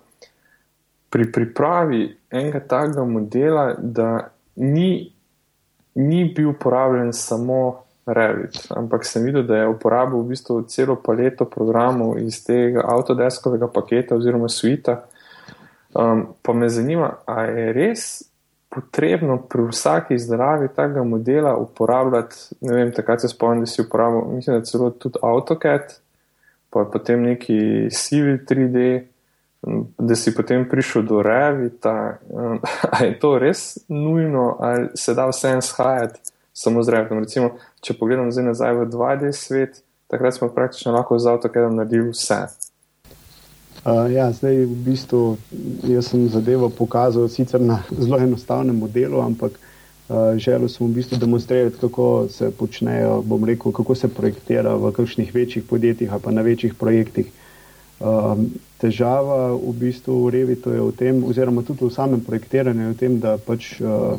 [1.11, 5.13] pri pripravi enega takega modela, da ni,
[5.95, 11.47] ni bil uporabljen samo Revit, ampak sem videl, da je uporabil v bistvu celo paleto
[11.49, 14.99] programov iz tega Autodeskovega paketa oziroma svita.
[15.95, 18.05] Um, pa me zanima, ali je res
[18.69, 24.21] potrebno pri vsaki izdelavi tega modela uporabljati, ne vem, takrat se spomnim, da si uporabil,
[24.35, 25.95] mislim, da celo tudi AutoCAD,
[26.75, 29.07] pa potem neki Civil 3D
[29.99, 32.19] da si potem prišel do Revita.
[32.93, 36.21] Ali je to res nujno, ali se da vse en shajati
[36.53, 37.19] samo z Revitom?
[37.25, 42.13] Recimo, če pogledam zdaj nazaj v 2D svet, takrat smo praktično lahko z avtokedom naredili
[42.13, 42.45] vse.
[43.85, 45.37] Uh, ja, zdaj v bistvu
[46.01, 49.59] sem zadevo pokazal sicer na zelo enostavnem modelu, ampak
[50.09, 54.93] uh, želel sem v bistvu demonstrirati, kako se počnejo, bom rekel, kako se projektira v
[54.93, 57.33] kakšnih večjih podjetjih ali pa na večjih projektih.
[58.01, 62.93] Um, težava v bistvu v Revitu je v tem, oziroma tudi v samem projektiranju, je
[62.93, 64.19] v tem, da pač uh,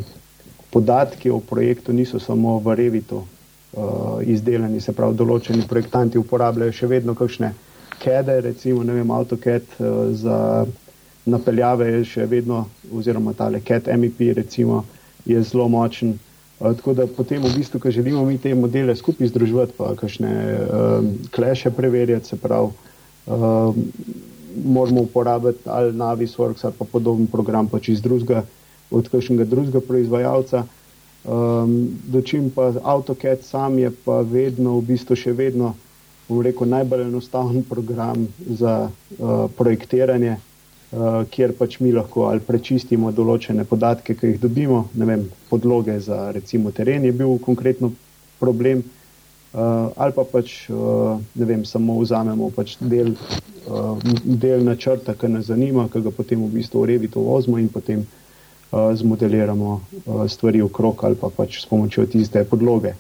[0.72, 6.88] podatki o projektu niso samo v Revitu uh, izdelani, se pravi, določeni projektanti uporabljajo še
[6.88, 7.52] vedno kakšne
[8.00, 10.40] kede, recimo, ne vem, AutoCAD uh, za
[11.26, 14.86] napeljave je še vedno, oziroma tale CAD MEP, recimo,
[15.26, 16.18] je zelo močen.
[16.60, 20.32] Uh, tako da potem v bistvu, ko želimo mi te modele skupaj združiti, pa kakšne
[20.32, 21.04] uh,
[21.36, 22.72] kleše preverjati, se pravi,
[23.26, 23.76] uh,
[24.64, 28.46] moramo uporabiti ali Navisworks ali pa podoben program pač iz drugega,
[28.92, 30.64] od kakšnega drugega proizvajalca.
[31.26, 35.74] Um, Dočim pa AutoCAD sam je pa vedno, v bistvu še vedno,
[36.30, 40.38] bom rekel, najbolj enostaven program za uh, projektiranje,
[41.30, 46.32] kjer pač mi lahko ali prečistimo določene podatke, ki jih dobimo, ne vem, podloge za
[46.32, 47.92] recimo teren je bil konkretno
[48.40, 53.16] problem, uh, ali pa pač, uh, ne vem, samo vzamemo pač del,
[54.24, 58.06] del načrta, ki nas zanima, ki ga potem v bistvu urevito vozimo in potem
[58.76, 59.70] zmodeliramo
[60.28, 62.92] stvari okrog ali pa pač s pomočjo tiste podloge.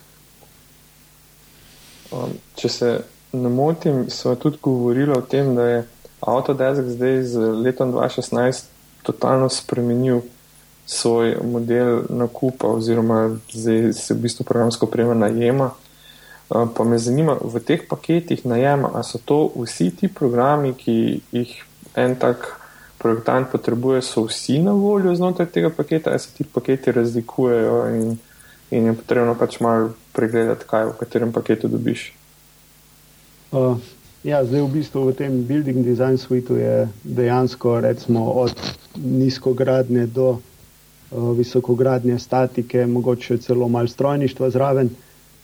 [2.55, 2.91] Če se
[3.35, 5.83] ne motim, smo tudi govorili o tem, da je
[6.25, 8.65] Autodesk zdaj z letom 2016
[9.03, 10.21] totalno spremenil
[10.85, 15.71] svoj model nakupa oziroma zdaj se v bistvu programsko oprema najema.
[16.45, 21.21] Eh, pa me zanima, v teh paketih najema, ali so to vsi ti programi, ki
[21.31, 21.63] jih
[21.95, 22.61] en tak
[22.97, 28.17] projektant potrebuje, so vsi na voljo znotraj tega paketa, ali se ti paketi razlikujejo in,
[28.71, 32.13] in je potrebno pač malo pregledati, kaj v katerem paketu dobiš.
[33.51, 33.77] Uh,
[34.25, 38.57] ja, zdaj v bistvu v tem building design suitu je dejansko recimo od
[38.97, 44.89] nizkogradnje do uh, visokogradnje statike, mogoče celo malo strojništva zraven.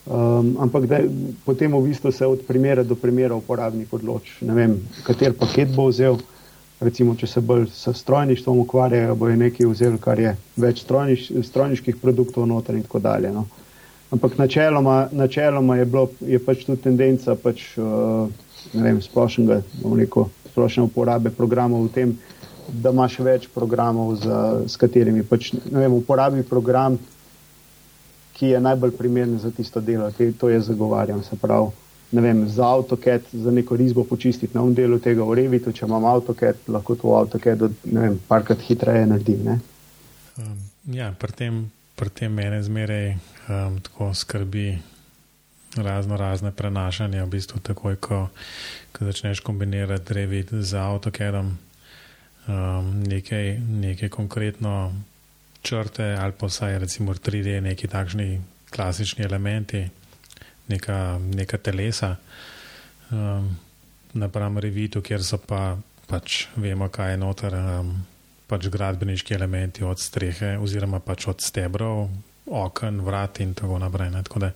[0.06, 1.00] Um, ampak da,
[1.46, 5.92] potem v bistvu se od primera do primera uporabnik odloči, ne vem, kater paket bo
[5.94, 6.18] vzel.
[6.82, 11.28] Recimo, če se bolj s strojništvom ukvarjajo, bo je nekaj vzel, kar je več strojniš,
[11.46, 13.30] strojniških produktov noter in tako dalje.
[13.30, 13.44] No.
[14.10, 18.26] Ampak načeloma, načeloma je, bilo, je pač tu tendenca pač, uh,
[18.74, 19.62] vem, splošnega,
[19.98, 22.14] rekel, splošne uporabe programov v tem,
[22.72, 26.98] da imaš več programov, za, s katerimi pač, vem, uporabi program,
[28.38, 31.24] ki je najbolj primeren za tisto delo, ki to je zagovarjam.
[31.24, 31.70] Se pravi,
[32.12, 36.06] vem, za AutoCAD, za neko risbo počistiti na um delu tega v Revitu, če imam
[36.06, 39.60] AutoCAD, lahko to AutoCAD, ne vem, parkrat hitreje naredim.
[40.40, 40.58] Um,
[40.92, 41.62] ja, pri tem,
[41.96, 44.80] pri tem mene zmeraj um, tako skrbi
[45.76, 48.28] razno razne prenašanja, v bistvu takoj, ko,
[48.92, 51.58] ko začneš kombinirati Revit z AutoCADom,
[52.48, 54.94] um, nekaj, nekaj konkretno
[55.62, 59.86] črte ali pa vsaj recimo 3D, neki takšni klasični elementi,
[60.68, 62.16] neka, neka telesa.
[63.12, 63.58] Um,
[64.14, 67.56] napram Revitu, kjer so pa pač vemo, kaj je noter.
[67.56, 67.94] Um,
[68.52, 72.10] Pač gradbeniški elementi od strehe, oziroma pač od stebrov,
[72.46, 74.12] okn, vrat in tako naprej.
[74.24, 74.52] Tako da,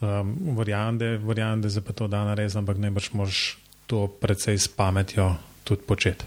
[0.00, 4.68] um, Verjamem, da se pa to da narediti, ampak ne boš mož to predvsej s
[4.68, 6.24] pametjo tudi početi.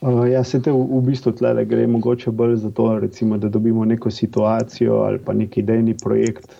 [0.00, 3.48] Uh, ja, se te v, v bistvu tle gre mogoče bolj za to, recimo, da
[3.48, 6.54] dobimo neko situacijo ali pa neki idejni projekt,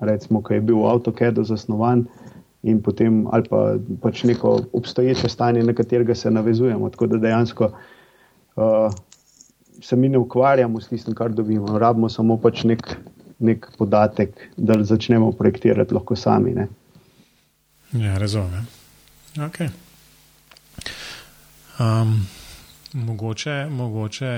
[0.00, 2.06] recimo, ki je bil v AutoCAD-u zasnovan
[2.64, 6.88] in potem ali pa pač neko obstoječe stanje, na katerega se navezujemo.
[6.90, 8.88] Tako da dejansko uh,
[9.84, 11.78] se mi ne ukvarjamo s tistim, kar dobimo.
[11.78, 12.96] Rabimo samo pač nek,
[13.38, 16.54] nek podatek, da začnemo projektirati lahko sami.
[16.56, 16.68] Ne?
[17.92, 18.66] Ja, razumem.
[19.36, 19.68] Okay.
[21.78, 22.26] Um,
[22.92, 24.32] mogoče, mogoče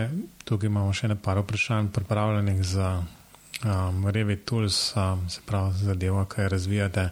[0.44, 6.24] tukaj imamo še nekaj vprašanj, pripravljenih za um, Revit Tools, um, se pravi za delo,
[6.24, 7.09] kaj razvijate.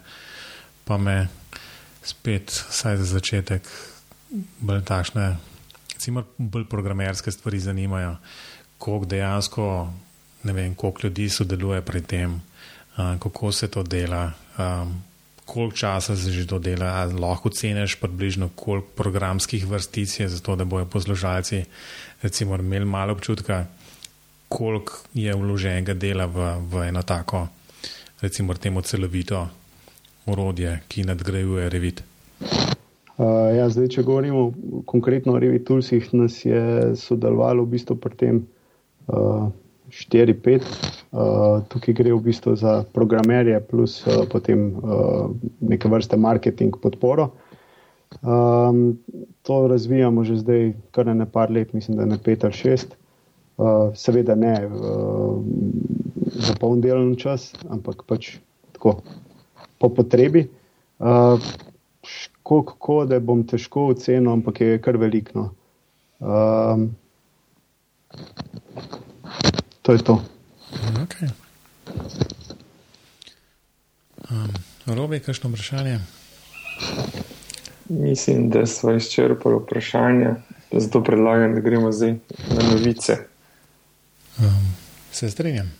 [0.85, 1.29] Pa me
[2.03, 3.68] spet, vsaj za začetek,
[4.61, 5.37] bolj takšne
[6.05, 8.17] recimo, bolj programerske stvari zanimajo,
[8.79, 9.93] koliko dejansko,
[10.45, 14.93] ne vem, koliko ljudi sodeluje pri tem, uh, kako se to dela, um,
[15.45, 20.57] koliko časa se že to dela, lahko ceniš približno, koliko programskih vrstic je za to,
[20.57, 21.64] da bojo poslušalci
[22.23, 23.67] recimo imeli malo občutka,
[24.49, 27.49] koliko je vloženega dela v, v eno tako,
[28.21, 29.49] recimo temu celovito
[30.27, 32.05] urodje, ki nadgrajuje revit.
[33.14, 34.48] Uh, ja, zdaj, če govorimo
[34.90, 38.40] konkretno o Revit Toolsih, nas je sodelovalo v bistvu pri tem
[39.07, 39.53] uh,
[39.94, 40.66] 4-5.
[41.14, 45.31] Uh, tukaj gre v bistvu za programerje plus uh, potem uh,
[45.62, 47.31] neke vrste marketing podporo.
[48.22, 48.98] Um,
[49.42, 52.96] to razvijamo že zdaj kar ne par let, mislim, da ne pet ali šest.
[53.57, 55.38] Uh, seveda ne uh,
[56.35, 58.38] za poln delovni čas, ampak pač
[58.74, 58.98] tako
[59.79, 60.48] po potrebi.
[60.98, 61.38] Uh,
[62.44, 65.48] koliko kode bom težko ocenil, ampak je kar veliko.
[66.20, 66.90] Um,
[69.83, 70.18] to je to.
[71.04, 71.30] Okay.
[74.30, 74.52] Um,
[74.87, 75.98] Robi, kakšno vprašanje?
[77.88, 80.35] Mislim, da smo izčrpali vprašanje,
[80.72, 82.12] zato predlagam, da gremo zdaj
[82.50, 83.16] na novice.
[84.38, 84.68] Um,
[85.12, 85.72] se strinjam.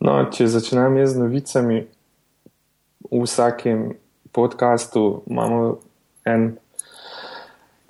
[0.00, 1.80] No, če začnem jaz z novicami,
[3.10, 3.90] v vsakem
[4.32, 5.78] podkastu imamo
[6.24, 6.56] en,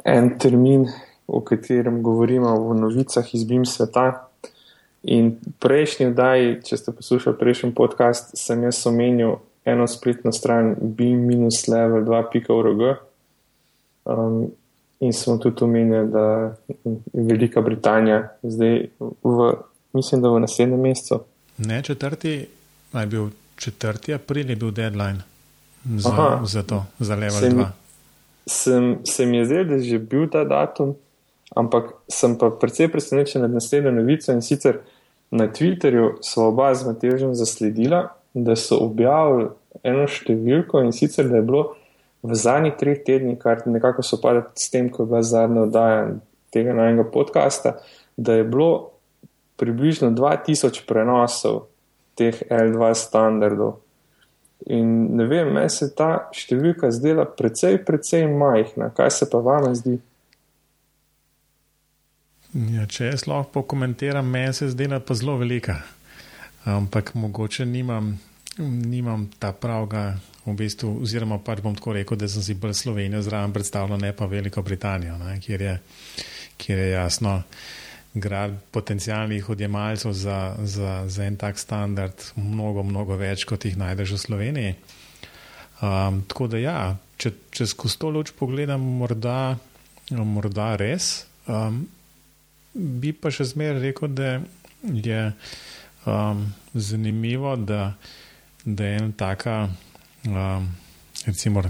[0.05, 0.89] en termin,
[1.29, 4.27] v katerem govorimo o novicah iz BIM sveta.
[5.03, 12.97] In prejšnji daj, če ste poslušali prejšnji podcast, sem jaz omenil eno spletno stran BIM-level2.org.
[14.05, 14.53] Um,
[15.01, 16.55] in smo tudi omenili, da je
[17.13, 19.53] Velika Britanija zdaj, v,
[19.93, 21.21] mislim, da v naslednjem mesecu.
[21.59, 22.47] Ne, četrti,
[22.93, 25.23] naj bil četrti april, je bil deadline
[25.85, 27.67] za, Aha, za to, za level 2.
[28.47, 30.95] Sem, se mi je zdelo, da je že bil ta datum,
[31.57, 34.81] ampak sem pa precej presenečen nad naslednjo novico in sicer
[35.31, 39.51] na Twitterju so oba z Matežem zasledila, da so objavili
[39.87, 41.65] eno številko in sicer, da je bilo
[42.23, 46.01] v zadnjih treh tednih, kar nekako so padali s tem, ko je bila zadnja oddaja
[46.53, 47.79] tega novega podcasta,
[48.17, 48.91] da je bilo
[49.57, 51.71] približno 2000 prenosov
[52.19, 53.79] teh L2 standardov.
[54.67, 58.91] In ne vem, meni se ta številka zdela precej, precej majhna.
[58.97, 59.97] Kaj se pa vam zdi?
[62.75, 65.79] Ja, če jaz lahko pokomentiram, meni se zdela pa zelo velika.
[66.69, 68.13] Ampak mogoče nimam,
[68.59, 70.11] nimam ta pravga
[70.45, 74.13] v bistvu, oziroma pač bom tako rekel, da sem si bolj Slovenijo zraven predstavljal, ne
[74.17, 75.75] pa Veliko Britanijo, ne, kjer, je,
[76.61, 77.39] kjer je jasno
[78.15, 84.17] grad potencijalnih odjemalcev za, za, za en tak standard, mnogo, mnogo več, kot jih najdeš
[84.17, 84.75] v Sloveniji.
[85.81, 86.79] Um, tako da, ja,
[87.17, 89.57] če, če skozi to luč pogledam, morda,
[90.11, 91.25] morda res.
[91.47, 91.85] Um,
[92.75, 94.35] bi pa še zmeraj rekel, da
[94.83, 95.23] je
[96.05, 96.45] um,
[96.75, 97.95] zanimivo, da,
[98.65, 99.57] da je ena taka,
[100.27, 100.69] um,
[101.27, 101.65] recimo,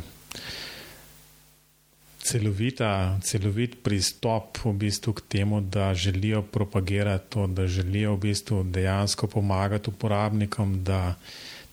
[2.22, 8.62] celovita, celovit pristop v bistvu k temu, da želijo propagirati to, da želijo v bistvu
[8.62, 11.14] dejansko pomagati uporabnikom, da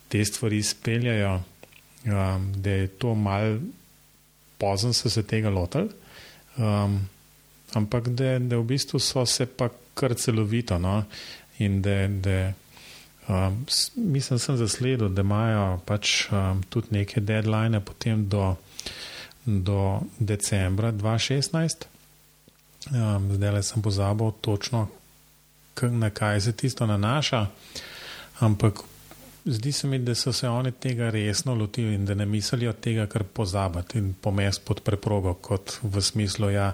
[0.07, 1.43] te stvari izpeljajo,
[2.05, 3.57] um, da je to mal
[4.57, 5.89] pozno so se tega lotili,
[6.57, 7.09] um,
[7.73, 11.03] ampak da, da v bistvu so se pa kar celovito no?
[11.59, 12.53] in da, da
[13.27, 18.55] um, mislim, sem zasledil, da imajo pač um, tudi neke deadline potem do
[19.47, 21.87] do decembra 2016.
[22.91, 24.87] Um, zdaj le sem pozabil točno,
[25.81, 27.45] na kaj se tisto nanaša,
[28.39, 28.79] ampak
[29.45, 33.05] zdi se mi, da so se oni tega resno lotili in da ne mislijo tega,
[33.05, 36.73] kar pozabiti in pomest pod preprogo, kot v smislu, ja,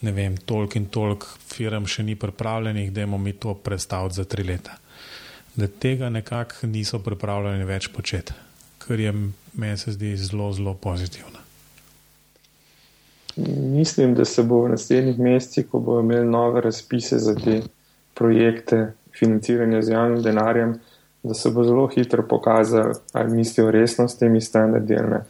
[0.00, 4.24] ne vem, toliko in toliko firm še ni pripravljenih, da imamo mi to predstaviti za
[4.24, 4.78] tri leta.
[5.56, 8.34] Da tega nekako niso pripravljeni več početi,
[8.78, 9.12] kar je
[9.54, 11.43] meni se zdi zelo, zelo pozitivno.
[13.36, 17.62] Mislim, da se bo v naslednjih mesecih, ko bomo imeli nove razpise za te
[18.14, 20.74] projekte financiranja z javnim denarjem,
[21.22, 25.20] da se bo zelo hitro pokazalo, ali mislijo resno s temi standardi ali ne.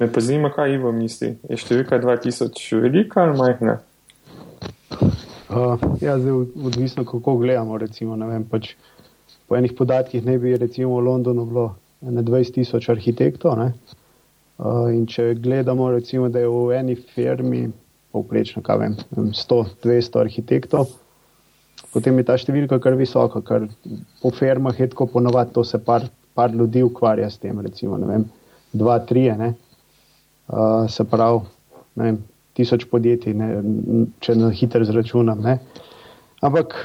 [0.00, 1.36] Me pa zanima, kaj Ivo misli.
[1.48, 3.78] Je številka 2000 velika ali majhna?
[5.46, 6.32] Uh, ja, zdaj
[6.66, 7.78] odvisno, kako gledamo.
[7.78, 8.74] Recimo, vem, pač
[9.46, 11.66] po enih podatkih ne bi recimo v Londonu bilo
[12.02, 13.56] 20 tisoč arhitektov.
[13.58, 13.72] Ne?
[14.56, 17.66] Uh, in če gledamo, recimo, da je v eni firmi
[18.16, 20.94] povprečno 100-200 arhitektov,
[21.92, 23.66] potem je ta številka kar visoka, ker
[24.22, 28.08] po firmah je tako ponovadi, to se par, par ljudi ukvarja s tem, recimo, ne
[28.08, 28.24] vem,
[28.72, 29.52] dva, tri, ne.
[30.48, 31.44] Uh, se pravi,
[32.00, 32.22] ne vem,
[32.56, 33.52] tisoč podjetij, ne,
[34.24, 35.44] če na hitro zračunam.
[35.44, 35.58] Ne.
[36.40, 36.78] Ampak,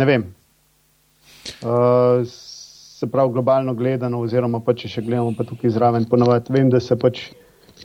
[0.00, 0.28] ne vem.
[1.60, 2.24] Uh,
[2.98, 6.96] se pravi globalno gledano, oziroma pa če še gledamo tukaj zraven, ponovadi vem, da se
[6.98, 7.28] pač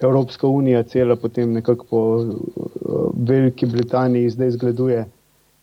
[0.02, 5.04] Evropska unija cela potem nekako po uh, Veliki Britaniji zdaj zgleduje,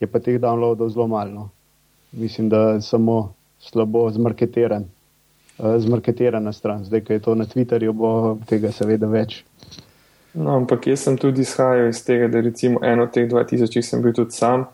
[0.01, 1.49] je pa teh downloadov zelo malo.
[2.13, 4.87] Mislim, da samo slabo zmarketiran,
[5.59, 6.87] uh, zmarketirana stran.
[6.87, 8.13] Zdaj, ko je to na Twitterju, bo
[8.47, 9.41] tega seveda več.
[10.31, 14.07] No, ampak jaz sem tudi izhajal iz tega, da recimo eno od teh 2000 sem
[14.07, 14.69] bil tudi sam.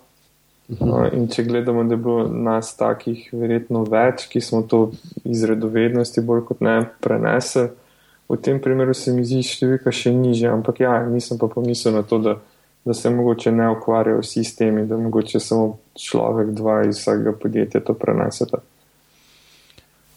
[0.69, 4.81] No, in če gledamo, da bo nas takih verjetno več, ki smo to
[5.23, 7.69] iz redovednosti bolj kot ne prenesli,
[8.27, 12.03] v tem primeru se mi zdi številka še nižja, ampak ja, nisem pa pomislil na
[12.03, 12.35] to, da,
[12.83, 17.37] da se mogoče ne ukvarjajo vsi s temi, da mogoče samo človek, dva iz vsakega
[17.39, 18.65] podjetja to prenesete.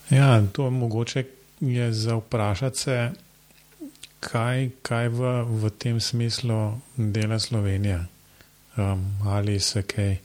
[0.10, 1.28] Ja, to mogoče
[1.62, 3.02] je za vprašati se,
[4.26, 8.08] kaj, kaj v, v tem smislu dela Slovenija
[8.80, 10.18] um, ali se kaj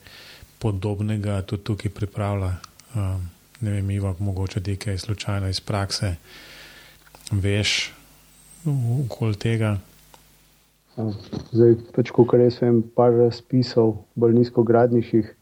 [0.59, 2.53] podobnega tudi tukaj pripravlja.
[2.95, 6.15] Um, ne vem, Ivo, mogoče ti kaj slučajno iz prakse
[7.33, 7.93] veš
[9.05, 9.77] okoli tega.
[11.53, 15.33] Zdaj, pač, ko res vem, par razpisov, bolj nizkogradnejših,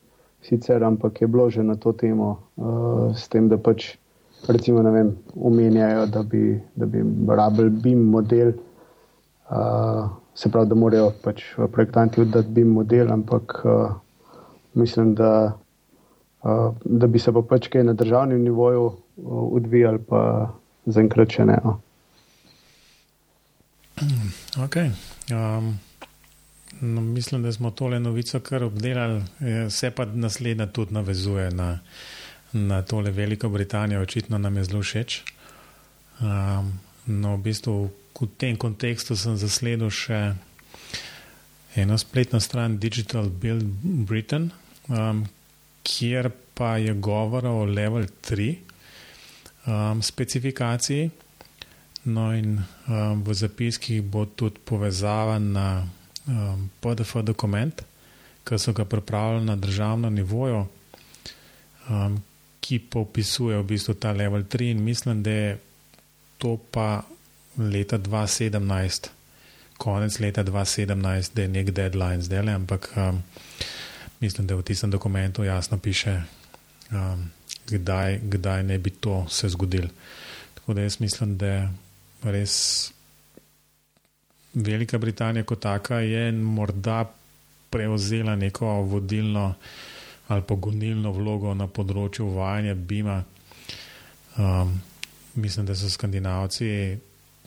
[0.42, 3.92] sicer, ampak je bilo že na to temo, uh, s tem, da pač,
[4.48, 8.56] recimo, ne vem, omenjajo, da bi, bi rabili BIM model.
[9.52, 11.42] Uh, se pravi, da morajo pač
[11.72, 13.92] projektanti oddati BIM model, ampak uh,
[14.74, 15.58] mislim, da,
[16.42, 18.94] uh, da bi se pa pač kaj na državnem nivoju uh,
[19.52, 20.52] odvijali, pa
[20.86, 21.58] zaenkrat še ne.
[21.64, 21.80] No.
[24.64, 24.90] Okay.
[25.32, 25.78] Um,
[26.80, 29.22] no, mislim, da smo tole novico kar obdelali,
[29.70, 31.78] se pa naslednja tudi navezuje na,
[32.52, 35.22] na tole Veliko Britanijo, očitno nam je zelo všeč.
[36.20, 36.72] Um,
[37.06, 37.76] no, v bistvu
[38.20, 40.34] v tem kontekstu sem zasledil še
[41.76, 43.64] eno spletno stran Digital Build
[44.06, 44.50] Britain,
[44.88, 45.24] um,
[45.82, 48.56] kjer pa je govora o level 3
[49.66, 51.10] um, specifikaciji.
[52.04, 55.86] No, in um, v zapiskih bo tudi povezava na
[56.26, 57.84] um, PDF dokument,
[58.42, 60.66] ki so ga pripravili na državnem nivoju,
[61.88, 62.18] um,
[62.60, 65.58] ki pa opisuje v bistvu ta level 3, in mislim, da je
[66.38, 67.06] to pa
[67.58, 69.08] leta 2017,
[69.78, 73.22] konec leta 2017, da je nek deadline zdaj, ampak um,
[74.20, 76.22] mislim, da v tistem dokumentu jasno piše,
[76.90, 77.30] um,
[77.70, 79.88] kdaj, kdaj ne bi to se zgodilo.
[80.54, 81.70] Tako da jaz mislim, da
[82.22, 82.92] res
[84.54, 87.04] Velika Britanija kot taka je morda
[87.70, 89.54] prevzela neko vodilno
[90.28, 93.22] ali pa gonilno vlogo na področju uvajanja BIM-a.
[94.38, 94.80] Um,
[95.34, 96.68] mislim, da so skandinavci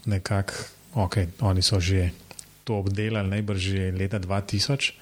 [0.06, 0.54] nekako,
[0.96, 2.12] ok, oni so že
[2.64, 4.94] to obdelali, najbrž že leta 2000,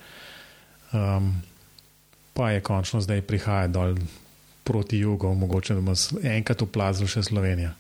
[0.94, 1.42] um,
[2.34, 3.96] pa je končno zdaj prihaja dol
[4.64, 7.72] proti jugu, mogoče da bomo enkrat uplazili še Slovenijo.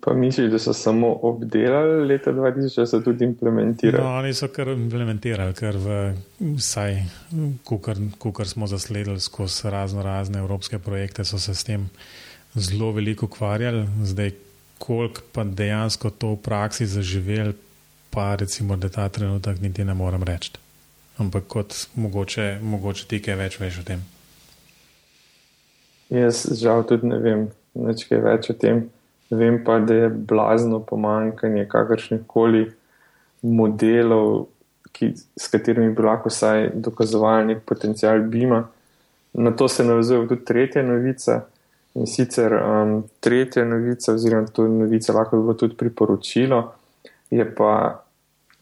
[0.00, 4.04] Pa misliš, da so samo obdelali leta 2000, da so tudi implementirali?
[4.04, 5.98] No, oni so kar implementirali, ker v
[6.56, 7.02] vsaj,
[8.32, 11.90] kar smo zasledili skozi razno razne evropske projekte, so se s tem
[12.54, 13.84] zelo veliko ukvarjali.
[14.04, 14.32] Zdaj,
[14.80, 17.52] koliko pa dejansko to v praksi zaživeli,
[18.10, 20.56] pa recimo, da ta trenutek niti ne morem reči.
[21.20, 24.04] Ampak kot mogoče, mogoče ti kaj več veš o tem.
[26.10, 28.86] Jaz žal tudi ne vem več kaj več o tem.
[29.30, 32.64] Vem pa, da je blazno pomankanje kakršnih koli
[33.46, 34.48] modelov,
[34.96, 38.64] ki, s katerimi bi lahko vsaj dokazovali nek potencial Bima.
[39.32, 41.44] Na to se navezuje tudi tretja novica.
[41.94, 46.60] In sicer um, tretja novica, oziroma to novica lahko bi bilo tudi priporočilo,
[47.30, 47.72] je pa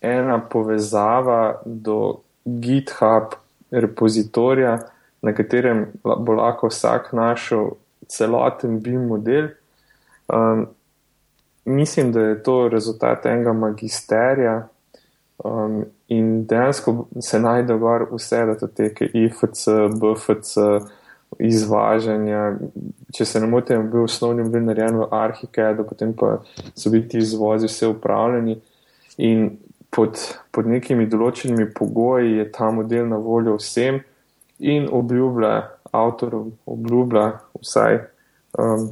[0.00, 3.36] ena povezava do GitHub
[3.70, 4.78] repozitorija,
[5.22, 7.70] na katerem bo lahko vsak našel
[8.08, 9.48] celoten BIM model.
[10.28, 10.66] Um,
[11.64, 14.68] mislim, da je to rezultat enega magisterija
[15.44, 19.68] um, in dejansko se najde gor vse datoteke, IFC,
[20.00, 20.56] BFC,
[21.38, 22.58] izvažanja.
[23.14, 26.38] Če se ne motim, je bil osnovni model narejen v Arhikedu, potem pa
[26.74, 28.58] so bili ti izvozi vse upravljeni.
[29.18, 29.48] In
[29.90, 30.20] pod,
[30.54, 34.02] pod nekimi določenimi pogoji je ta model na voljo vsem
[34.58, 35.54] in obljublja
[35.94, 38.00] avtorom, obljublja vsaj,
[38.58, 38.90] um,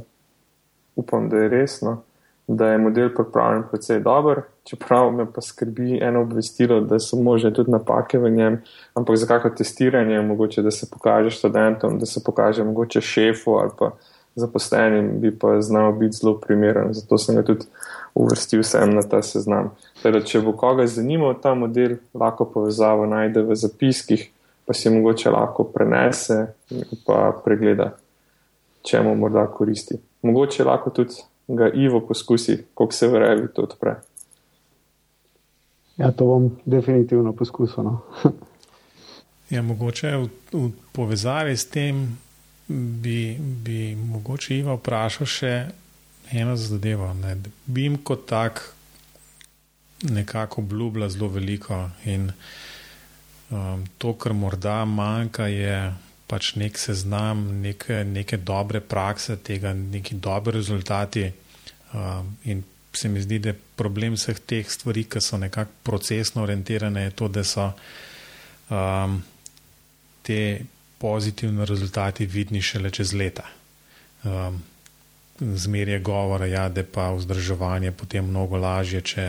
[0.97, 1.99] upam, da je resno,
[2.47, 7.53] da je model pripravljen precej dober, čeprav me pa skrbi eno obvestilo, da so možne
[7.55, 8.61] tudi napake v njem,
[8.95, 13.71] ampak za kako testiranje, mogoče da se pokaže študentom, da se pokaže mogoče šefu ali
[13.79, 13.91] pa
[14.35, 17.67] zaposlenim, bi pa znal biti zelo primeren, zato sem ga tudi
[18.15, 19.71] uvrstil sem na ta seznam.
[20.03, 24.29] Teda, če bo koga zanimal ta model, lahko povezavo najde v zapiskih,
[24.67, 27.95] pa si mogoče lahko prenese in pa pregleda,
[28.85, 29.99] če mu morda koristi.
[30.23, 31.17] Mogoče lahko tudi
[31.49, 33.95] ga Ivo poskusi, koliko se v revi to odpre.
[35.97, 37.85] Ja, to bom definitivno poskusil.
[37.85, 38.01] No.
[39.55, 42.19] ja, mogoče v, v povezavi s tem
[42.69, 45.53] bi, bi mogoče Ivo vprašal še
[46.33, 47.13] eno zadevo.
[47.15, 47.37] Ne.
[47.67, 48.65] Bim kot tak
[50.03, 52.31] nekako obljublja zelo veliko in
[53.51, 55.95] um, to, kar morda manjka, je
[56.27, 61.31] pač nek seznam, neke, neke dobre prakse, tega, neki dobri rezultati.
[61.95, 66.43] Um, in se mi zdi, da je problem vseh teh stvari, ki so nekako procesno
[66.43, 67.69] orientirane, to, da so
[68.71, 69.21] um,
[70.27, 70.41] te
[70.99, 73.45] pozitivni rezultati vidni šele čez leta.
[74.25, 74.63] Um,
[75.37, 79.25] Zmer je govora, ja, da je pa vzdrževanje potem mnogo lažje, če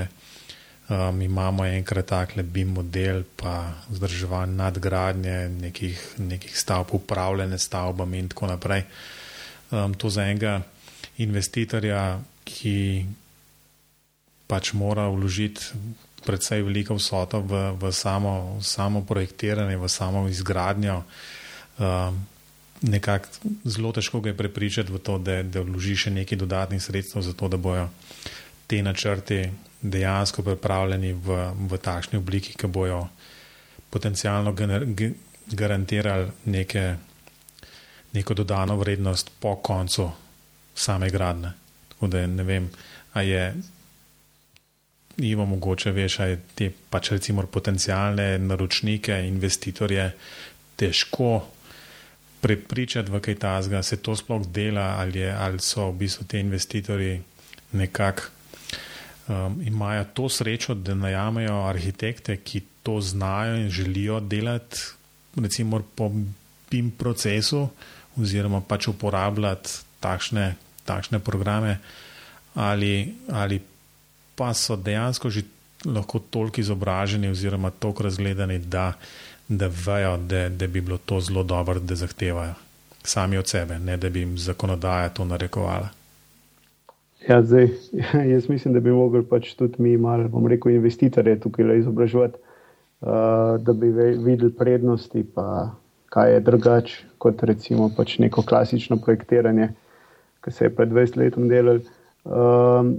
[0.89, 8.29] um, imamo enkrat takle BIM model, pa vzdrževanje nadgradnje nekih, nekih stavb, upravljene stavbami in
[8.29, 8.83] tako naprej.
[9.71, 10.61] Um, to za enega
[11.17, 13.05] investitorja, ki
[14.47, 15.61] pač mora vložiti
[16.23, 21.03] predvsej veliko vsoto v, v samo, samo projektiranje, v samo izgradnjo.
[21.77, 22.25] Um,
[22.81, 23.27] nekako
[23.63, 27.47] zelo težko ga je prepričati v to, da, da vloži še nekaj dodatnih sredstev, zato
[27.47, 27.88] da bojo
[28.68, 29.41] te načrti
[29.82, 31.38] dejansko pripravljeni v,
[31.70, 33.07] v takšni obliki, ki bojo
[33.89, 35.11] potencialno gener, ge,
[35.47, 36.95] garantirali neke,
[38.13, 40.09] neko dodano vrednost po koncu
[40.76, 41.53] same gradne.
[41.89, 42.70] Tako da ne vem,
[43.13, 43.53] a je.
[45.18, 50.11] Ivo, mogoče veš, je te pač recimo potencijalne naročnike, investitorje
[50.78, 51.32] težko
[52.41, 56.39] prepričati v kaj tasga, se to sploh dela ali, je, ali so v bistvu ti
[56.39, 57.22] investitorji
[57.72, 58.36] nekako
[59.28, 64.78] um, imajo to srečo, da najamejo arhitekte, ki to znajo in želijo delati,
[65.36, 66.11] recimo po
[66.71, 67.67] BIM procesu,
[68.17, 69.69] oziroma pač uporabljati
[69.99, 70.55] takšne,
[70.86, 71.78] takšne programe,
[72.55, 73.61] ali, ali
[74.36, 75.43] pa so dejansko že
[75.86, 78.93] lahko toliko izobraženi oziroma toliko razgledani, da
[79.47, 82.53] da vejo, da, da bi bilo to zelo dobro, da zahtevajo
[83.03, 85.89] sami od sebe, ne da bi jim zakonodaja to narekovala.
[87.28, 87.69] Ja, zdaj,
[88.34, 92.39] jaz mislim, da bi mogli pač tudi mi, malo, bom rekel, investitorje tukaj izobraževati,
[93.01, 95.75] uh, da bi videli prednosti, pa
[96.09, 99.73] kaj je drugače kot recimo pač neko klasično projektiranje,
[100.43, 101.84] ki se je pred 20 letom delalo.
[102.23, 102.93] Uh,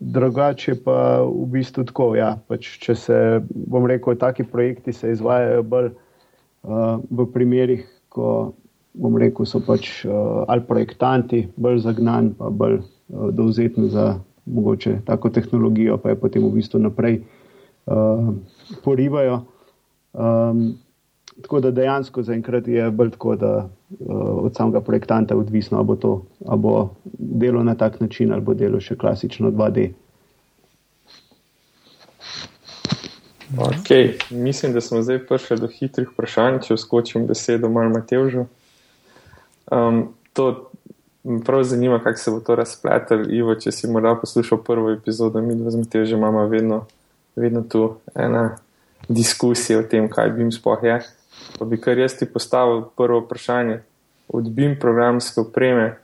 [0.00, 2.12] drugače pa v bistvu tako.
[2.14, 3.18] Ja, pač če se,
[3.50, 8.54] bom rekel, taki projekti se izvajajo bolj uh, v primerih, ko
[8.96, 14.14] bom rekel, so pač uh, ali projektanti bolj zagnani, pa bolj uh, dovzetni za
[14.46, 18.32] mogoče tako tehnologijo, pa je potem v bistvu naprej uh,
[18.84, 19.42] porivajo.
[20.12, 20.78] Um,
[21.42, 24.06] tako da dejansko zaenkrat je bolj tako, da uh,
[24.46, 26.88] od samega projektanta odvisno, ali bo to ali bo
[27.18, 29.90] delo na tak način ali bo delo še klasično 2D.
[33.56, 34.12] Okay.
[34.30, 38.46] Mislim, da smo zdaj prišli do hitrih vprašanj, če vskočim besedo malo Matevžu.
[39.70, 40.70] Um, to
[41.24, 43.34] me prav zanima, kako se bo to razpletel.
[43.34, 46.84] Ivo, če si morda poslušal prvo epizodo, mi dva z Matevžem imamo vedno,
[47.36, 48.58] vedno tu ena
[49.08, 51.00] diskusija o tem, kaj BIM sploh je.
[51.58, 53.80] Pa bi kar jaz ti postavil prvo vprašanje.
[54.28, 55.96] Od BIM programske opreme,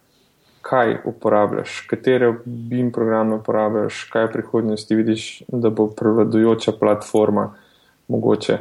[0.62, 7.52] kaj uporabljaš, katere BIM programe uporabljaš, kaj v prihodnosti vidiš, da bo prevladujoča platforma
[8.08, 8.58] mogoče.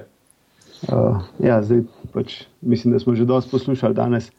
[0.90, 1.84] Uh, ja, zdaj
[2.14, 4.32] pač mislim, da smo že dosti poslušali danes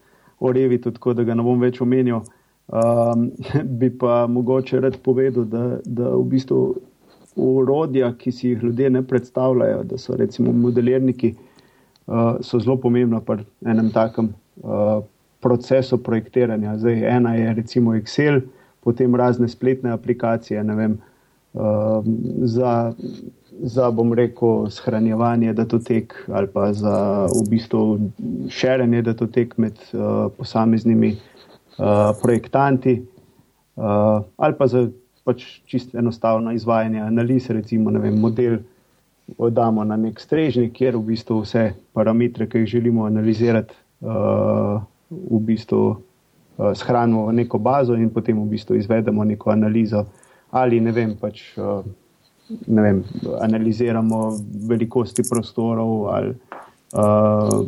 [0.43, 2.23] o Revitu, tako da ga ne bom več omenil.
[2.73, 3.29] Um,
[3.81, 6.63] bi pa mogoče rad povedal, da, da v bistvu
[7.37, 11.35] urodja, ki si jih ljudje ne predstavljajo, da so recimo modelirniki,
[12.07, 14.33] uh, so zelo pomembna pri enem takem
[14.63, 15.01] uh,
[15.43, 16.77] procesu projektiranja.
[16.83, 18.43] Zdaj, ena je recimo Excel,
[18.83, 20.99] potem razne spletne aplikacije, ne vem,
[21.53, 22.93] za,
[23.61, 27.99] za, bom rekel, shranjevanje datotek ali pa za v bistvu
[28.49, 33.03] širjenje datotek med uh, posameznimi uh, projektanti
[33.77, 34.89] uh, ali pa za
[35.25, 38.59] pač čisto enostavno izvajanje analiz, recimo, vem, model.
[39.39, 45.39] Oddamo na nek strežnik, kjer v bistvu vse parametre, ki jih želimo analizirati, uh, v
[45.47, 50.05] bistvu uh, shranimo v neko bazo in potem v bistvu izvedemo neko analizo.
[50.53, 51.81] Ali ne vem, pač, uh,
[52.67, 53.03] ne vem
[53.41, 54.19] analiziramo
[54.69, 57.63] velikosti prostorov ali uh,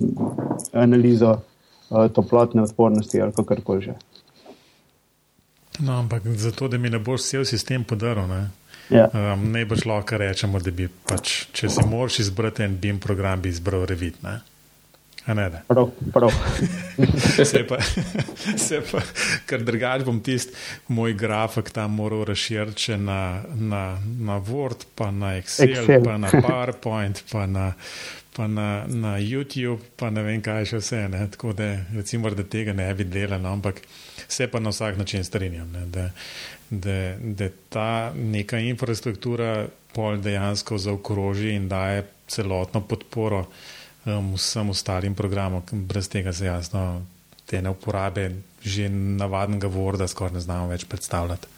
[0.73, 3.95] analizo uh, toplotne odpornosti ali kakorkoli že.
[5.81, 8.43] No, ampak zato, da mi ne boš cel sistem podaril, ne,
[8.93, 9.09] Ja.
[9.11, 13.41] um, ne boš lahko rečemo, da bi pač, če si moraš izbrati en BIM program,
[13.41, 14.21] bi izbral Revit.
[14.23, 14.41] Ne?
[15.27, 15.61] Ne, da.
[15.69, 16.31] Prav, prav.
[17.45, 17.79] Se pa,
[18.57, 19.01] se pa,
[19.49, 20.53] ker drugač bom tisti
[20.93, 23.81] moj grafik tam moral razširiti še na, na,
[24.21, 26.05] na Word, pa na Excel, Excel.
[26.05, 27.71] pa na PowerPoint, pa na,
[28.37, 31.03] pa na, na YouTube, pa ne vem kaj še vse.
[31.11, 31.25] Ne?
[31.35, 33.57] Tako da, recimo, da tega ne bi delal, no?
[33.57, 33.81] ampak
[34.29, 35.87] se pa na vsak način strinjam, ne?
[35.95, 36.09] da,
[36.71, 39.65] da, da ta neka infrastruktura
[39.95, 43.47] pol dejansko zaokroži in daje celotno podporo
[44.07, 47.03] um, vsem ostalim programom, brez tega se jasno
[47.47, 48.31] te ne uporabe,
[48.65, 51.49] že navadnega Worda skoraj ne znamo več predstavljati.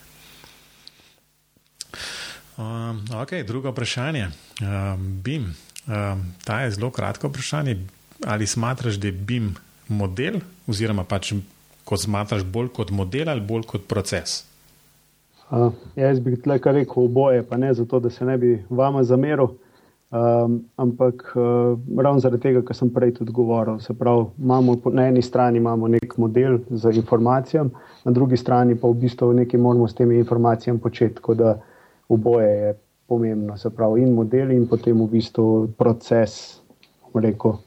[2.56, 4.30] Um, ok, drugo vprašanje.
[4.62, 5.52] Um, BIM.
[5.86, 7.76] Um, ta je zelo kratko vprašanje.
[8.26, 9.54] Ali smatraš, da je BIM
[9.88, 11.34] model, oziroma pač
[11.84, 14.40] ko smatraš bolj kot model ali bolj kot proces?
[15.50, 19.52] Uh, jaz bi tukaj rekel oboje, pa ne zato, da se ne bi vama zameril,
[20.10, 23.78] um, ampak uh, ravno zaradi tega, kar sem prej tudi govoril.
[23.80, 27.70] Se pravi, imamo, na eni strani imamo nek model z informacijami,
[28.04, 31.14] na drugi strani pa v bistvu nekaj moramo s temi informacijami početi.
[31.14, 31.56] Tako da
[32.08, 32.74] oboje je
[33.06, 36.60] pomembno, se pravi, in model, in potem v bistvu proces,
[37.14, 37.58] rekel,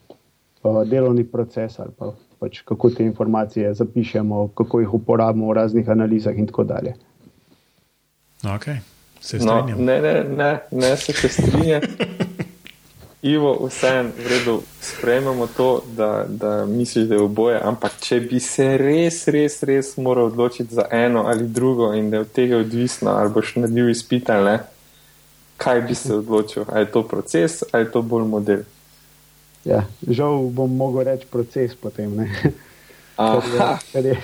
[0.63, 5.89] uh, delovni proces ali pa pač kako te informacije zapišemo, kako jih uporabimo v raznih
[5.89, 6.93] analizah in tako dalje.
[8.47, 8.69] Ok,
[9.21, 9.85] se No, strinjam.
[9.85, 11.81] ne, ne, ne, ne se še strinja.
[13.21, 18.39] Ivo, vseeno, v redu, sprejmemo to, da, da misliš, da je oboje, ampak če bi
[18.39, 22.57] se res, res, res moral odločiti za eno ali drugo in da je od tega
[22.57, 24.59] odvisno, ali boš naredil izpit ali ne,
[25.57, 26.63] kaj bi se odločil?
[26.67, 28.63] Ali je to proces ali je to bolj model?
[29.65, 32.15] Ja, žal bom mogel reči proces potem.
[32.15, 32.31] ne.
[33.19, 34.17] Ker je, ker, je,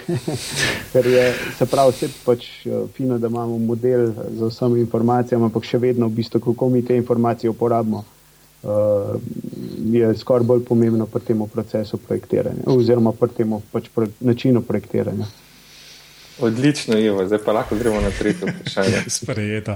[0.93, 1.23] ker je,
[1.57, 6.07] se pravi, vse pač eh, fino, da imamo model z vsemi informacijami, ampak še vedno,
[6.07, 8.05] v bistvu, kako mi te informacije uporabimo,
[8.63, 9.17] uh,
[9.91, 15.27] je skoraj bolj pomembno pri tem procesu projektiranja, oziroma pri tem pač pro, načinu projektiranja.
[16.39, 19.03] odlično, Ivo, zdaj pa lahko gremo na tretje vprašanje.
[19.19, 19.75] Sprejeto.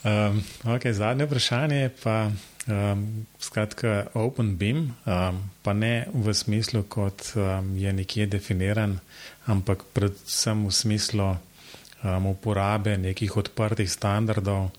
[0.00, 2.30] Um, okay, zadnje vprašanje pa
[2.70, 8.98] um, skratka Open Beam, um, pa ne v smislu, kot um, je nekje definiran,
[9.46, 14.70] ampak predvsem v smislu um, uporabe nekih odprtih standardov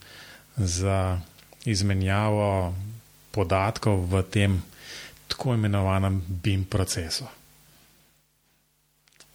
[0.57, 1.19] za
[1.65, 2.73] izmenjavo
[3.31, 4.61] podatkov v tem
[5.27, 7.27] tako imenovanem BIM procesu.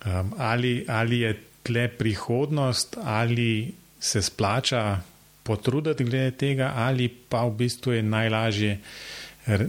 [0.07, 1.33] Um, ali, ali je
[1.63, 5.01] tle prihodnost, ali se splača
[5.47, 8.79] potruditi glede tega, ali pa v bistvu je najlažje,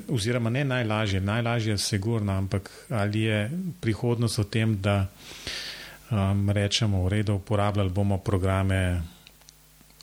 [0.09, 3.51] oziroma ne najlažje, najlažje je sigurno, ampak ali je
[3.81, 5.05] prihodnost v tem, da
[6.11, 9.01] um, rečemo, v redu, uporabljali bomo programe,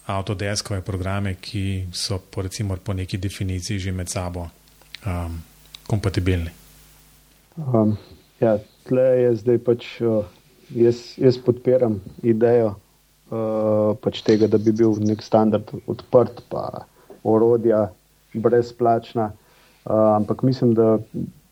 [0.07, 4.47] avtodeskove programe, ki so po, recimo, po neki definiciji že med sabo
[5.07, 5.43] um,
[5.87, 6.51] kompatibilni.
[7.57, 7.97] Um,
[8.41, 10.23] ja, tle je zdaj pač, uh,
[10.71, 12.77] jaz, jaz podpiram idejo
[13.35, 16.87] uh, pač tega, da bi bil nek standard odprt, pa
[17.25, 17.89] orodja
[18.35, 19.33] brezplačna.
[19.85, 20.99] Uh, ampak mislim, da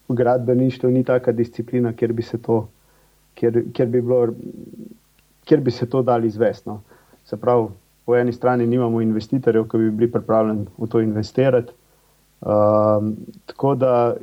[0.09, 2.67] gradbeništvo ni taka disciplina, kjer bi se to,
[3.35, 4.27] kjer, kjer bi bilo,
[5.45, 6.81] kjer bi se to dali izvestno.
[7.25, 7.69] Se pravi,
[8.05, 11.73] po eni strani nimamo investitorjev, ki bi bili pripravljeni v to investirati.
[12.43, 13.17] Um,
[13.47, 14.15] tako da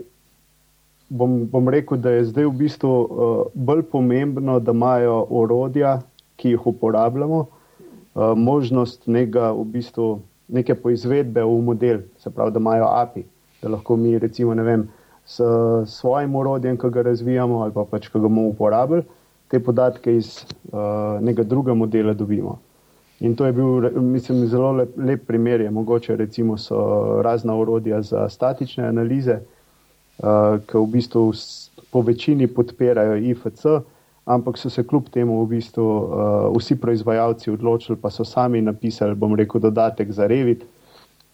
[1.10, 6.02] bom, bom rekel, da je zdaj v bistvu uh, bolj pomembno, da imajo orodja,
[6.40, 10.08] ki jih uporabljamo, uh, možnost nekega, v bistvu,
[10.48, 13.26] neke poizvedbe v model, se pravi, da imajo API,
[13.62, 14.88] da lahko mi recimo ne vem
[15.30, 15.46] s
[15.86, 19.04] svojim urodjem, ki ga razvijamo ali pa pač, ki ga bomo uporabili,
[19.50, 22.58] te podatke iz uh, nekega drugega modela dobimo.
[23.20, 25.62] In to je bil, mislim, zelo lep, lep primer.
[25.62, 25.72] Je.
[25.72, 29.40] Mogoče recimo so razna urodja za statične analize,
[30.20, 31.32] uh, ki v bistvu
[31.92, 33.66] po večini podpirajo IFC,
[34.30, 39.16] ampak so se kljub temu v bistvu uh, vsi proizvajalci odločili, pa so sami napisali,
[39.16, 40.66] bom rekel, dodatek za Revit,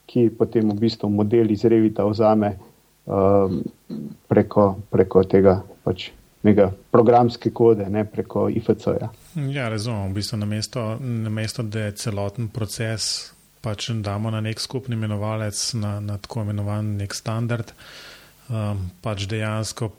[0.05, 2.53] ki potem v bistvu model iz Revita vzame
[3.05, 3.59] um,
[4.31, 6.09] preko, preko tega pač
[6.45, 9.09] nekega programske kode, ne preko IFC-ja.
[9.49, 10.13] Ja, razumem.
[10.13, 13.31] V bistvu namesto, namesto, da je celoten proces
[13.65, 17.73] pač damo na nek skupni imenovalec, na, na tako imenovan nek standard,
[18.47, 19.89] um, pač dejansko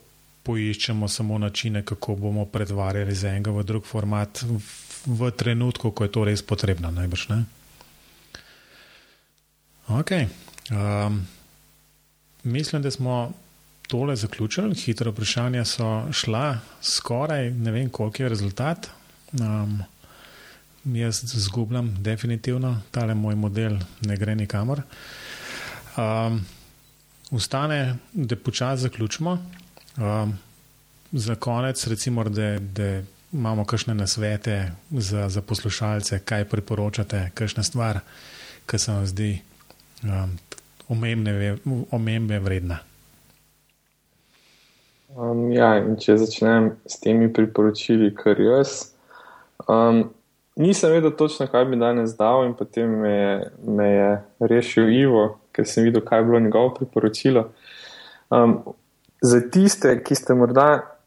[0.47, 4.59] poiščemo samo načine, kako bomo pretvarjali z enega v drug format v,
[5.05, 7.41] v trenutku, ko je to res potrebno, najbrž ne.
[9.87, 10.13] Ok.
[10.71, 11.19] Um,
[12.43, 13.33] mislim, da smo
[13.87, 14.75] tole zaključili.
[14.75, 18.89] Hitro vprašanja so šla skoraj, ne vem, koliko je rezultat.
[19.39, 19.83] Um,
[20.83, 24.81] jaz zgubljam, definitivno, tale moj model ne gre nikamor.
[25.97, 26.41] Um,
[27.31, 29.37] ustane, da počasi zaključimo.
[29.97, 30.37] Um,
[31.11, 33.01] za konec, recimo, da, da
[33.33, 37.99] imamo kakšne nasvete za, za poslušalce, kaj priporočate, kakšna stvar,
[38.65, 39.41] ki se vam zdi
[40.03, 40.37] um,
[41.91, 42.79] omembe vredna.
[45.17, 48.91] Um, ja, če začnem s temi priporočili, kar jaz.
[49.65, 50.11] Um,
[50.55, 54.11] nisem vedel točno, kaj bi danes dal, in potem me je, me je
[54.51, 57.47] rešil Ivo, ker sem videl, kaj je bilo njegovo priporočilo.
[58.29, 58.59] Um,
[59.21, 60.97] za tiste, ki ste morda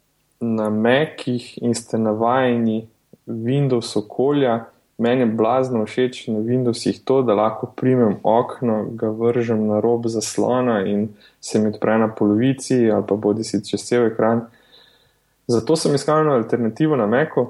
[0.40, 2.88] na Mekih in ste navajeni
[3.26, 4.64] Windows okolja,
[5.00, 10.04] Meni je blazno všeč na Windowsih to, da lahko primem okno, ga vržem na rob
[10.12, 11.06] zaslona in
[11.40, 14.42] se mi odpre na polovici ali pa bodi si čez cel ekran.
[15.48, 17.46] Zato sem iskal eno alternativo na Meku.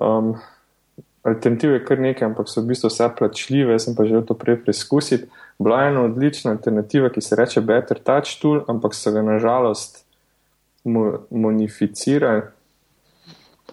[0.00, 0.34] Um,
[1.22, 4.34] Alternativ je kar nekaj, ampak so v bistvu vse plačljive, jaz sem pa želel to
[4.36, 5.30] prej preizkusiti.
[5.58, 10.04] Bila ena odlična alternativa, ki se reče Better Touch Tool, ampak so ga nažalost
[11.30, 12.42] modificirali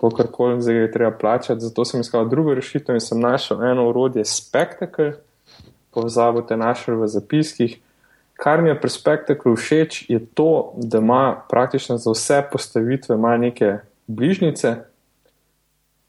[0.09, 1.61] kar koli zdaj je treba plačati.
[1.61, 5.13] Zato sem iskal drugo rešitev in sem našel eno urodje Spectacle,
[5.93, 7.77] povezavo te našel v zapiskih.
[8.33, 13.77] Kar mi je pri Spectacle všeč, je to, da ima praktično za vse postavitve neke
[14.07, 14.75] bližnjice.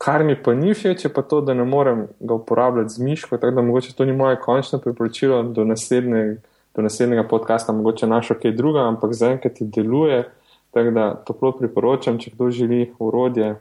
[0.03, 3.37] Kar mi pa ni všeč, je pa to, da ne morem ga uporabljati z miško,
[3.39, 6.41] tako da mogoče to ni moje končno priporočilo do, naslednje,
[6.75, 10.25] do naslednjega podcasta, mogoče našo kaj druga, ampak zaenkrat ti deluje.
[10.71, 13.55] Tako da toplo priporočam, če kdo želi urodje,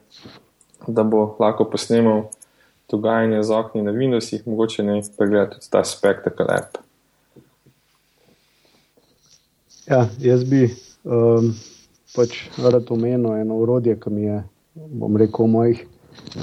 [0.88, 2.24] da bo lahko posnemal
[2.89, 6.82] dogajanje z okni na Windowsih, mogoče ne pregledati tudi ta spektakel app.
[9.86, 10.66] Ja, jaz bi
[11.04, 11.54] um,
[12.16, 15.88] pač rad omenil eno urodje, ki mi je, bom rekel, v mojih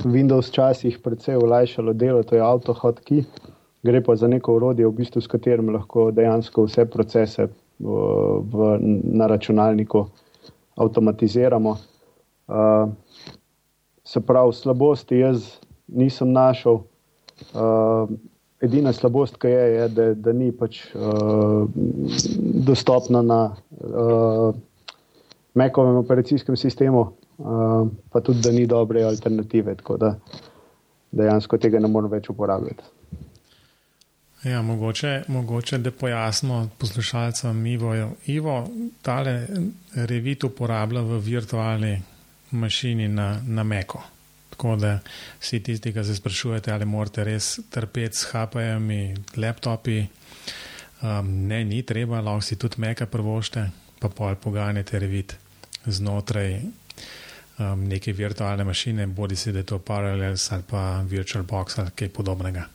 [0.04, 3.24] Windows časih precej olajšalo delo, to je AutoHotkey.
[3.82, 7.48] Gre pa za neko urodje, v bistvu, s katerim lahko dejansko vse procese
[7.78, 7.98] v,
[8.42, 8.78] v,
[9.14, 10.08] na računalniku
[10.76, 11.76] avtomatiziramo.
[12.48, 12.90] Uh,
[14.04, 16.82] se pravi, slabosti jaz nisem našel.
[17.54, 18.10] Uh,
[18.60, 21.68] edina slabost, ki je, je da, da ni pač uh,
[22.66, 23.42] dostopna na
[23.78, 24.54] uh,
[25.58, 27.06] Mekovem operacijskem sistemu,
[27.38, 30.14] uh, pa tudi, da ni dobre alternative, tako da
[31.10, 32.94] dejansko tega ne morem več uporabljati.
[34.44, 37.94] Ja, mogoče, mogoče da pojasnimo poslušalcem Ivo.
[38.26, 38.68] Ivo,
[39.02, 39.46] tale
[39.94, 42.02] revit uporablja v virtualni
[42.50, 44.02] mašini na, na Meko.
[44.50, 44.98] Tako da
[45.40, 48.88] vsi tisti, ki se sprašujete, ali morate res trpeti s HP-jem,
[49.36, 50.06] laptopi,
[51.02, 53.68] um, ne, ni treba, lahko si tudi Meka prvošte,
[53.98, 55.36] pa pol poganjate revit
[55.86, 56.60] znotraj
[57.58, 62.08] um, neke virtualne mašine, bodi si da je to Parallels ali pa VirtualBox ali kaj
[62.08, 62.66] podobnega.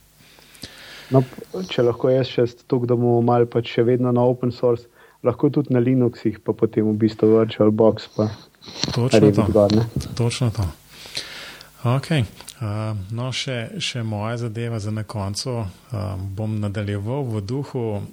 [1.12, 1.24] No,
[1.70, 4.88] če lahko jaz še tukaj, da bomo malo pač še vedno na open source.
[5.24, 8.10] lahko tudi na Linuxih, pa potem v bistvu VirtualBox.
[8.92, 9.46] Točno to.
[9.50, 9.72] Zgod,
[10.16, 10.68] Točno to.
[11.84, 12.24] Okay.
[12.64, 15.64] Uh, no, še, še moja zadeva za na koncu.
[15.64, 18.04] Uh, bom nadaljeval v duhu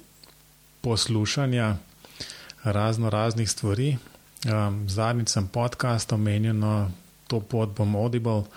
[0.82, 1.76] poslušanja
[2.64, 3.96] razno raznih stvari.
[4.40, 6.88] Um, Zadnjič sem podcast omenil, no,
[7.28, 8.48] to pot bom Audible.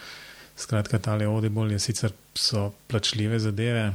[0.55, 2.13] Skratka, tale Audible je sicer
[2.87, 3.91] plačljive zadeve,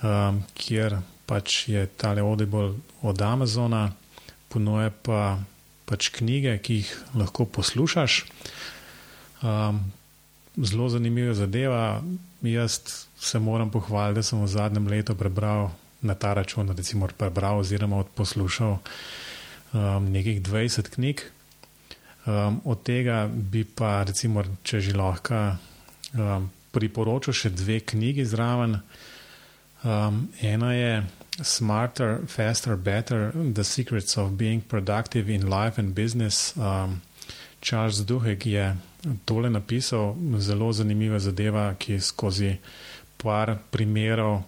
[0.00, 0.96] um, kjer
[1.28, 2.72] pač je tale Audible
[3.04, 3.90] od Amazona,
[4.48, 5.36] ponuja pa
[5.84, 8.24] pač knjige, ki jih lahko poslušaš.
[9.44, 9.84] Um,
[10.56, 12.00] zelo zanimiva zadeva.
[12.42, 12.80] Jaz
[13.20, 15.68] se moram pohvaliti, da sem v zadnjem letu prebral
[16.00, 18.78] na ta račun, recimo prebral oziroma odposlušal
[19.72, 21.22] um, nekih 20 knjig.
[22.26, 25.56] Um, od tega bi pa, recimo, če že lahko,
[26.14, 28.80] um, priporočil še dve knjigi zraven.
[29.82, 30.92] Um, ena je
[31.40, 36.52] Smarter, Faster, Better: The Secrets of Being Productive in Life and Business.
[36.56, 37.00] Um,
[37.60, 38.76] Charles Duhek je
[39.24, 42.56] tole napisal, zelo zanimiva zadeva, ki skozi
[43.20, 44.42] par primerov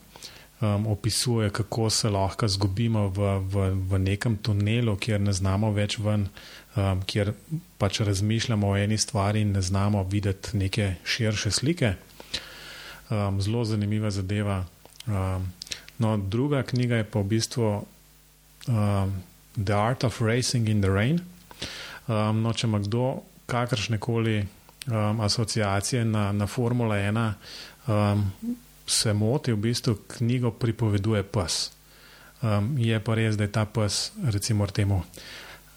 [0.63, 5.99] um, opisuje, kako se lahko zgubimo v, v, v nekem tunelu, kjer ne znamo več
[5.99, 6.29] ven,
[6.77, 7.33] um, kjer
[7.79, 11.95] pač razmišljamo o eni stvari in ne znamo videti neke širše slike.
[13.11, 14.65] Um, zelo zanimiva zadeva.
[15.07, 15.53] Um,
[15.99, 17.69] no, druga knjiga je pa v bistvu
[18.69, 19.13] um,
[19.57, 21.21] The Art of Racing in the Rain.
[22.07, 24.41] Um, no, če ima kdo kakršne koli
[24.87, 27.33] um, asociacije na, na Formula 1,
[27.87, 28.31] um,
[28.87, 31.71] se moti, v bistvu knjigo pripoveduje pes.
[32.43, 35.03] Um, je pa res, da je ta pes, recimo, temu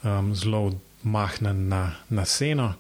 [0.04, 0.72] um, zelo
[1.04, 2.74] mahnen na, na seno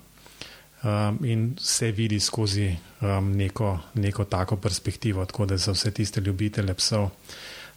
[0.83, 6.21] um, in se vidi skozi um, neko, neko tako perspektivo, tako da za vse tiste
[6.21, 7.09] ljubitele psov.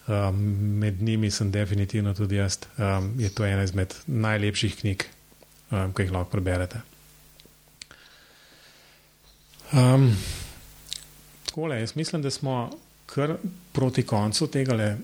[0.09, 0.41] Um,
[0.81, 2.59] med njimi sem definitivno tudi jaz.
[2.79, 5.05] Um, je to ena izmed najlepših knjig,
[5.71, 6.81] um, ki jih lahko preberete.
[9.73, 10.17] Um,
[11.59, 12.71] takole, jaz mislim, da smo
[13.07, 13.37] kar
[13.73, 14.97] proti koncu tega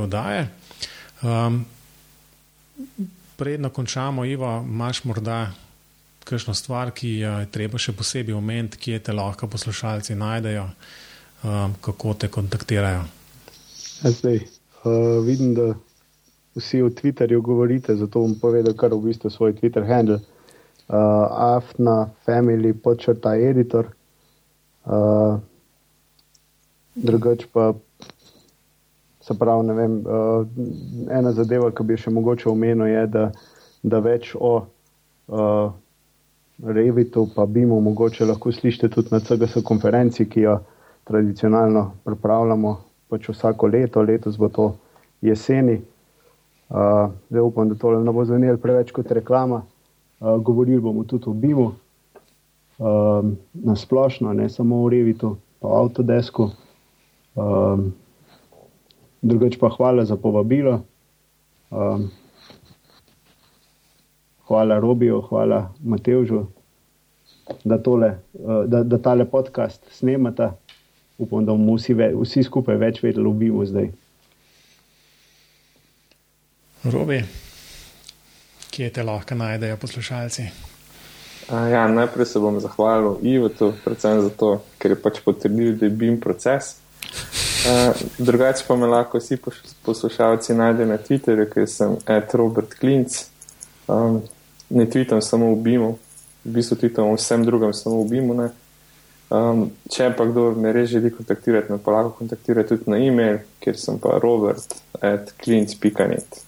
[0.00, 0.48] oddaje.
[1.22, 1.64] Um,
[3.36, 5.52] predno končamo, Ivo, imaš morda
[6.24, 10.68] kakšno stvar, ki je treba še posebej omeniti, kje te lahko poslušalci najdejo,
[11.44, 13.04] um, kako te kontaktirajo.
[14.02, 14.36] Zdaj,
[14.84, 15.74] uh, vidim, da
[16.54, 20.96] vsi v Twitterju govorite, zato bom povedal kar v bistvu svoj Twitter handle uh,
[21.58, 23.92] afna, family, počrta editor.
[24.84, 25.38] Uh,
[26.94, 27.72] drugač pa
[29.20, 30.46] se pravi, ne vem, uh,
[31.10, 33.28] ena zadeva, ki bi še mogoče omenil, je, da,
[33.82, 35.70] da več o uh,
[36.62, 40.58] Revitu pa bimo mogoče lahko slišite tudi na CGS konferenci, ki jo
[41.04, 42.76] tradicionalno pripravljamo
[43.10, 44.68] pač vsako leto, letos bo to
[45.20, 45.80] jeseni.
[46.70, 49.62] Uh, zdaj upam, da to ne bo zvenelo preveč kot reklama.
[50.20, 51.72] Uh, govorili bomo tudi o BIM-u,
[52.82, 56.50] um, na splošno, ne samo o Revitu, pa o Autodesku.
[57.34, 57.92] Um,
[59.22, 60.82] drugač pa hvala za povabilo.
[61.70, 62.10] Um,
[64.48, 66.46] hvala Robiju, hvala Matevžu,
[67.64, 70.52] da, tole, uh, da, da tale podcast snemata.
[71.18, 73.92] Upam, da bomo vsi, ve, vsi skupaj več vedeli o BIM-u zdaj.
[76.90, 77.22] Robi
[78.72, 80.71] kje te lahko najdejo poslušalci?
[81.52, 86.16] Ja, najprej se bom zahvalil Ivotu, predvsem zato, ker je pač potrdil, da je BIM
[86.20, 86.78] proces.
[88.18, 89.36] Drugače pa me lahko vsi
[89.84, 93.18] poslušalci najdejo na Twitterju, ker sem Ed Robert Klinc.
[93.84, 94.22] Um,
[94.70, 95.92] ne tweetam samo v BIM-u,
[96.44, 98.48] v bistvu tweetam vsem drugim, samo v BIM-u.
[99.32, 103.42] Um, če pa kdo me res želi kontaktirati, me pa lahko kontaktira tudi na e-mail,
[103.60, 106.40] ker sem pa robert at klinc.net.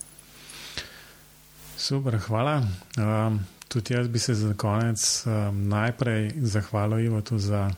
[1.77, 2.63] Super, hvala.
[2.97, 3.43] Um,
[3.75, 7.71] tudi jaz bi se za konec um, najprej zahvalil Ivo za,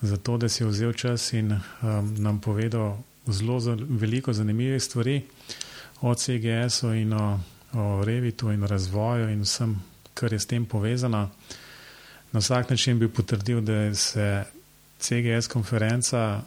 [0.00, 5.22] za to, da si vzel čas in um, nam povedal zelo za, veliko zanimivih stvari
[6.00, 7.40] o CGS-u in o,
[7.72, 9.76] o Revitu in razvoju in vsem,
[10.14, 11.30] kar je s tem povezano.
[12.32, 14.44] Na vsak način bi potrdil, da se
[14.98, 16.42] CGS konferenca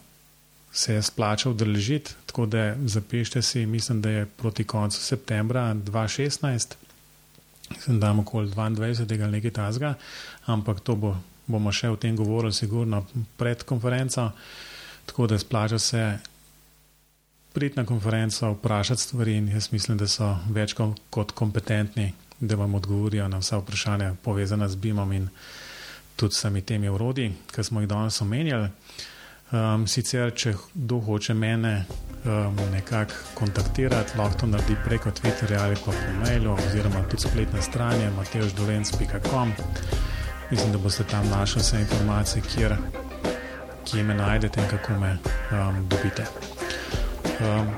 [0.72, 6.76] se je splačal udeležiti, tako da zapišite si, mislim, da je proti koncu septembra 2016,
[7.88, 9.24] da je okoli 22.
[9.24, 9.94] ali nekaj tasga,
[10.46, 11.16] ampak to bo,
[11.48, 13.06] bomo še o tem govorili, sigurno
[13.38, 14.32] pred konferenco,
[15.06, 16.06] tako da splača se
[17.54, 20.76] priti na konferenco, vprašati stvari in jaz mislim, da so več
[21.10, 25.30] kot kompetentni, da vam odgovorijo na vsa vprašanja povezana z BIM-om in
[26.16, 28.70] tudi sami temi urodi, ki smo jih danes omenjali.
[29.54, 31.74] Um, sicer, če kdo hoče mene
[32.26, 37.62] um, nekako kontaktirati, lahko to naredi preko Twitterja ali pa po mailu, oziroma tudi spletne
[37.62, 39.54] strani mateoždolenc.com.
[40.52, 42.76] Mislim, da boste tam našli vse informacije, kjer,
[43.86, 45.18] kje me najdete in kako me
[45.52, 46.26] um, dobite.
[47.40, 47.70] Um,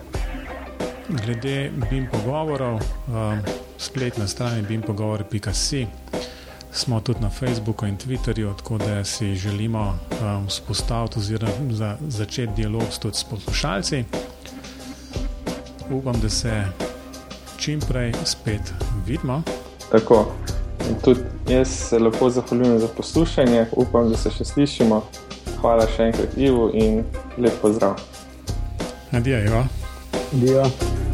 [1.09, 3.43] glede BIM pogovorov, um,
[3.77, 6.36] spletna stran bimpogovori.com
[6.71, 12.53] smo tudi na Facebooku in Twitterju, tako da si želimo um, spostaviti oziroma za, začeti
[12.55, 14.03] dialog tudi s poslušalci.
[15.91, 16.63] Upam, da se
[17.57, 18.73] čim prej spet
[19.05, 19.43] vidimo.
[19.91, 20.31] Tako.
[20.89, 25.01] In tudi jaz se lepo zahvaljujem za poslušanje, upam, da se še slišimo.
[25.61, 27.03] Hvala še enkrat, Ivo, in
[27.37, 27.97] lep pozdrav.
[29.11, 29.65] Adijo, Ivo.
[30.33, 31.06] Adijo.